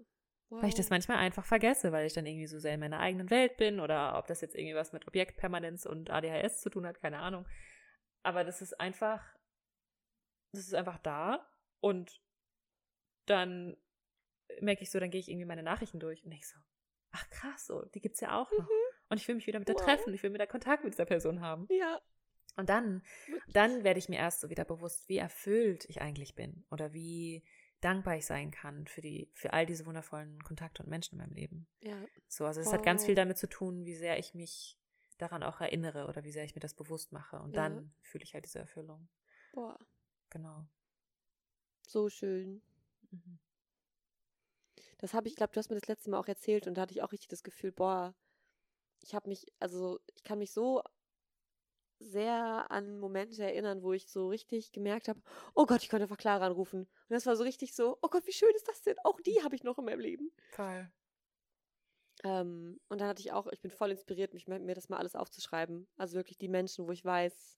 [0.59, 3.29] Weil ich das manchmal einfach vergesse, weil ich dann irgendwie so sehr in meiner eigenen
[3.29, 6.99] Welt bin oder ob das jetzt irgendwie was mit Objektpermanenz und ADHS zu tun hat,
[6.99, 7.47] keine Ahnung.
[8.21, 9.23] Aber das ist einfach,
[10.51, 11.49] das ist einfach da
[11.79, 12.21] und
[13.27, 13.77] dann
[14.59, 16.59] merke ich so, dann gehe ich irgendwie meine Nachrichten durch und denke so,
[17.11, 18.67] ach krass, so, die gibt's ja auch noch.
[19.09, 19.85] Und ich will mich wieder mit der Wow.
[19.85, 21.67] treffen, ich will wieder Kontakt mit dieser Person haben.
[21.69, 22.01] Ja.
[22.57, 23.03] Und dann,
[23.47, 27.43] dann werde ich mir erst so wieder bewusst, wie erfüllt ich eigentlich bin oder wie
[27.81, 31.35] dankbar ich sein kann für die, für all diese wundervollen Kontakte und Menschen in meinem
[31.35, 31.67] Leben.
[31.81, 31.97] Ja.
[32.27, 33.05] So, also es hat ganz Wow.
[33.07, 34.77] viel damit zu tun, wie sehr ich mich
[35.17, 37.39] daran auch erinnere oder wie sehr ich mir das bewusst mache.
[37.39, 37.67] Und Ja.
[37.67, 39.09] dann fühle ich halt diese Erfüllung.
[39.51, 39.77] Boah.
[40.29, 40.65] Genau.
[41.87, 42.61] So schön.
[43.11, 43.39] Mhm.
[44.99, 46.93] Das habe ich, glaube, du hast mir das letzte Mal auch erzählt und da hatte
[46.93, 48.15] ich auch richtig das Gefühl, boah,
[49.01, 50.83] ich habe mich, also ich kann mich so
[52.01, 55.21] sehr an Momente erinnern, wo ich so richtig gemerkt habe,
[55.55, 56.81] oh Gott, ich könnte einfach Clara anrufen.
[56.81, 58.97] Und das war so richtig so, oh Gott, wie schön ist das denn?
[59.03, 60.31] Auch die habe ich noch in meinem Leben.
[60.49, 60.91] Voll.
[62.23, 65.15] Ähm, und dann hatte ich auch, ich bin voll inspiriert, mich, mir das mal alles
[65.15, 65.87] aufzuschreiben.
[65.97, 67.57] Also wirklich die Menschen, wo ich weiß,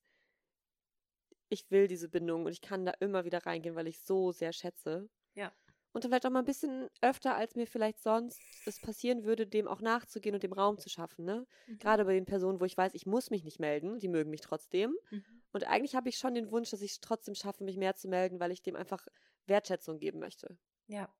[1.49, 4.53] ich will diese Bindung und ich kann da immer wieder reingehen, weil ich so sehr
[4.53, 5.09] schätze.
[5.35, 5.51] Ja.
[5.93, 9.45] Und dann vielleicht auch mal ein bisschen öfter, als mir vielleicht sonst es passieren würde,
[9.45, 11.23] dem auch nachzugehen und dem Raum zu schaffen.
[11.23, 11.45] Ne?
[11.67, 11.77] Mhm.
[11.77, 14.41] Gerade bei den Personen, wo ich weiß, ich muss mich nicht melden, die mögen mich
[14.41, 14.95] trotzdem.
[15.11, 15.23] Mhm.
[15.51, 18.07] Und eigentlich habe ich schon den Wunsch, dass ich es trotzdem schaffe, mich mehr zu
[18.07, 19.07] melden, weil ich dem einfach
[19.45, 20.57] Wertschätzung geben möchte.
[20.87, 21.13] Ja.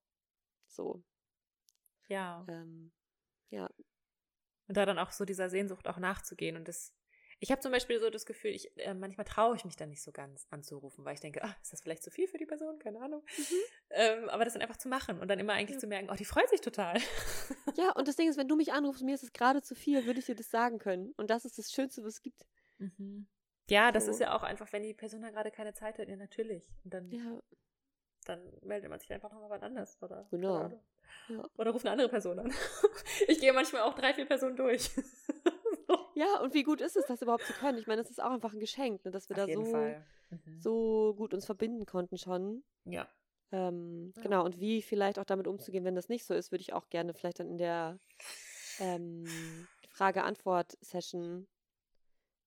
[0.68, 1.04] So.
[2.08, 2.44] Ja.
[2.50, 2.92] Ähm,
[3.52, 3.70] ja.
[4.68, 6.56] Und da dann auch so dieser Sehnsucht auch nachzugehen.
[6.56, 6.92] Und das,
[7.44, 10.02] ich habe zum Beispiel so das Gefühl, ich, äh, manchmal traue ich mich dann nicht
[10.02, 12.80] so ganz anzurufen, weil ich denke, ah, ist das vielleicht zu viel für die Person?
[12.80, 13.22] Keine Ahnung.
[13.90, 15.80] Ähm, aber das dann einfach zu machen und dann immer eigentlich Ja.
[15.80, 16.96] zu merken, oh, die freut sich total.
[17.78, 20.06] Ja, und das Ding ist, wenn du mich anrufst, mir ist es gerade zu viel,
[20.06, 21.12] würde ich dir das sagen können.
[21.18, 22.46] Und das ist das Schönste, was es gibt.
[23.70, 24.12] Ja, das So.
[24.12, 26.70] ist ja auch einfach, wenn die Person da gerade keine Zeit hat, ja, natürlich.
[26.84, 27.42] Und dann, Ja,
[28.26, 29.98] dann meldet man sich einfach nochmal was anderes.
[30.02, 30.66] Oder, Genau.
[30.66, 30.84] Oder,
[31.30, 31.44] Ja.
[31.58, 32.54] oder ruft eine andere Person an.
[33.28, 34.90] Ich gehe manchmal auch drei, vier Personen durch.
[36.16, 37.78] ja, und wie gut ist es, das überhaupt zu können?
[37.78, 39.74] Ich meine, das ist auch einfach ein Geschenk, ne, dass wir Auf da so.
[40.30, 40.60] Mhm.
[40.60, 42.64] so gut uns verbinden konnten schon.
[42.86, 43.08] Ja.
[43.52, 44.22] Ähm, Ja.
[44.24, 46.90] Genau, und wie vielleicht auch damit umzugehen, wenn das nicht so ist, würde ich auch
[46.90, 48.00] gerne vielleicht dann in der
[48.80, 49.26] ähm,
[49.90, 51.48] Frage-Antwort-Session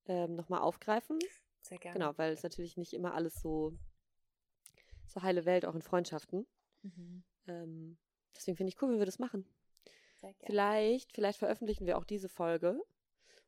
[0.07, 1.19] ähm, nochmal aufgreifen.
[1.63, 1.99] Sehr gerne.
[1.99, 3.73] Genau, weil es natürlich nicht immer alles so,
[5.07, 6.47] so heile Welt, auch in Freundschaften.
[6.83, 7.25] Mhm.
[7.47, 7.99] Ähm,
[8.35, 9.47] deswegen finde ich cool, wenn wir das machen.
[10.21, 10.47] Sehr gerne.
[10.47, 12.81] Vielleicht, vielleicht veröffentlichen wir auch diese Folge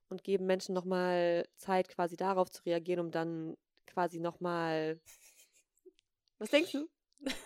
[0.09, 3.56] und geben Menschen nochmal Zeit, quasi darauf zu reagieren, um dann
[3.86, 5.00] quasi nochmal.
[6.38, 6.88] Was denkst du?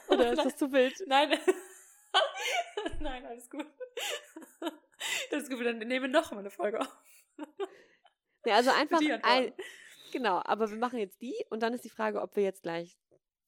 [0.09, 0.95] Oder ist das zu wild?
[1.07, 1.39] Nein.
[3.01, 3.67] Nein, alles gut.
[5.31, 6.97] Das Gefühl, dann nehmen wir noch mal eine Folge auf.
[8.45, 9.53] Nee, also einfach ein.
[10.13, 12.99] Genau, aber wir machen jetzt die und dann ist die Frage, ob wir jetzt gleich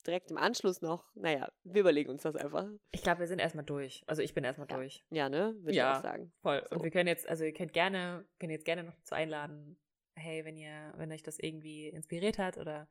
[0.07, 1.05] direkt im Anschluss noch.
[1.15, 2.67] Naja, wir überlegen uns das einfach.
[2.93, 4.03] Ich glaube, wir sind erstmal durch.
[4.07, 4.77] Also ich bin erstmal Ja.
[4.77, 5.05] durch.
[5.11, 5.55] Ja, ne?
[5.59, 5.93] Würde Ja.
[5.93, 6.33] ich auch sagen.
[6.43, 6.65] Voll.
[6.69, 6.77] So.
[6.77, 9.79] Und wir können jetzt, also ihr könnt gerne, können jetzt gerne noch zu einladen,
[10.17, 12.89] hey, wenn ihr, wenn euch das irgendwie inspiriert hat oder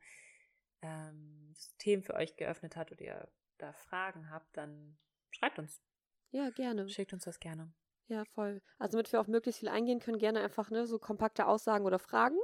[0.82, 4.98] ähm, Themen für euch geöffnet hat oder ihr da Fragen habt, dann
[5.30, 5.82] schreibt uns.
[6.30, 6.88] Ja, gerne.
[6.88, 7.72] Schickt uns das gerne.
[8.08, 8.60] Ja, voll.
[8.78, 11.98] Also damit wir auf möglichst viel eingehen können, gerne einfach ne, so kompakte Aussagen oder
[11.98, 12.36] Fragen.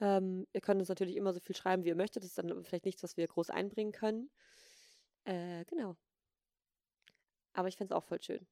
[0.00, 2.22] Ähm, ihr könnt uns natürlich immer so viel schreiben, wie ihr möchtet.
[2.22, 4.30] Das ist dann vielleicht nichts, was wir groß einbringen können.
[5.24, 5.96] Äh, genau.
[7.52, 8.46] Aber ich fände es auch voll schön.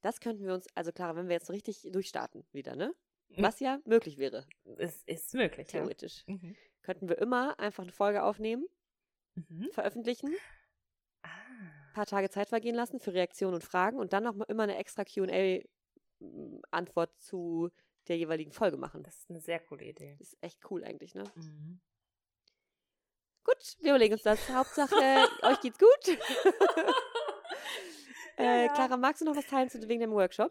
[0.00, 2.94] Das könnten wir uns, also klar, wenn wir jetzt so richtig durchstarten wieder, ne?
[3.28, 3.42] Mhm.
[3.42, 4.46] Was ja möglich wäre,
[4.78, 5.80] Es ist möglich, ja.
[5.80, 6.24] theoretisch.
[6.26, 6.56] Mhm.
[6.82, 8.66] Könnten wir immer einfach eine Folge aufnehmen,
[9.34, 9.68] Mhm.
[9.72, 10.34] veröffentlichen,
[11.22, 11.28] Ah.
[11.28, 14.62] ein paar Tage Zeit vergehen lassen für Reaktionen und Fragen und dann noch mal immer
[14.64, 17.70] eine extra QA-Antwort zu
[18.10, 19.02] der jeweiligen Folge machen.
[19.02, 20.16] Das ist eine sehr coole Idee.
[20.18, 21.24] Das ist echt cool eigentlich, ne?
[21.36, 21.80] Mhm.
[23.44, 24.48] Gut, wir überlegen uns das.
[24.50, 24.94] Hauptsache,
[25.42, 26.18] euch geht's gut.
[28.36, 28.68] Äh.
[28.68, 30.50] Clara, magst du noch was teilen zu wegen dem Workshop?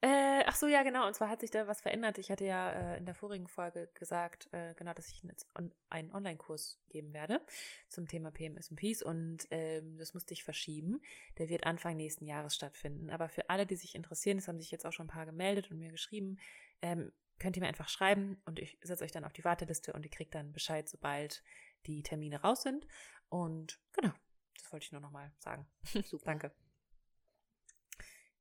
[0.00, 1.08] Äh, ach so, ja, genau.
[1.08, 2.18] Und zwar hat sich da was verändert.
[2.18, 5.72] Ich hatte ja äh, in der vorigen Folge gesagt, äh, genau, dass ich jetzt on
[5.90, 7.40] einen Online-Kurs geben werde
[7.88, 9.02] zum Thema PMS und Peace.
[9.02, 11.00] Und ähm, das musste ich verschieben.
[11.38, 13.10] Der wird Anfang nächsten Jahres stattfinden.
[13.10, 15.70] Aber für alle, die sich interessieren, es haben sich jetzt auch schon ein paar gemeldet
[15.72, 16.38] und mir geschrieben,
[16.82, 20.04] ähm, könnt ihr mir einfach schreiben und ich setze euch dann auf die Warteliste und
[20.04, 21.42] ihr kriegt dann Bescheid, sobald
[21.86, 22.86] die Termine raus sind.
[23.28, 24.12] Und genau,
[24.56, 25.68] das wollte ich nur nochmal sagen.
[26.04, 26.24] Super.
[26.24, 26.52] Danke.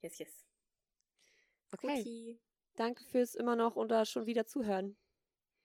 [0.01, 0.45] Yes, yes.
[1.71, 1.97] Okay.
[1.97, 2.41] Guti.
[2.75, 4.97] Danke fürs immer noch und da schon wieder zuhören.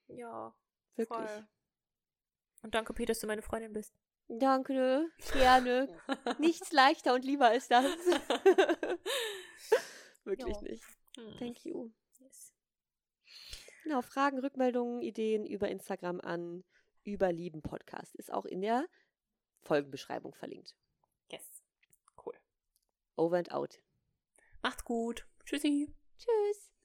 [0.09, 0.55] Ja,
[0.97, 1.19] Wirklich.
[1.19, 1.49] voll.
[2.63, 3.95] Und danke, Peter, dass du meine Freundin bist.
[4.29, 5.89] Danke, gerne.
[6.39, 7.85] Nichts leichter und lieber als das.
[10.25, 10.63] Wirklich Ja.
[10.63, 10.85] nicht.
[11.17, 11.37] Hm.
[11.39, 11.91] Thank you.
[13.83, 16.65] Genau, Fragen, Rückmeldungen, Ideen über Instagram an
[17.05, 18.15] Überlieben Podcast.
[18.15, 18.87] Ist auch in der
[19.63, 20.77] Folgenbeschreibung verlinkt.
[21.31, 21.63] Yes.
[22.25, 22.35] Cool.
[23.17, 23.81] Over and out.
[24.63, 25.27] Macht's gut.
[25.45, 25.93] Tschüssi.
[26.17, 26.72] Tschüss.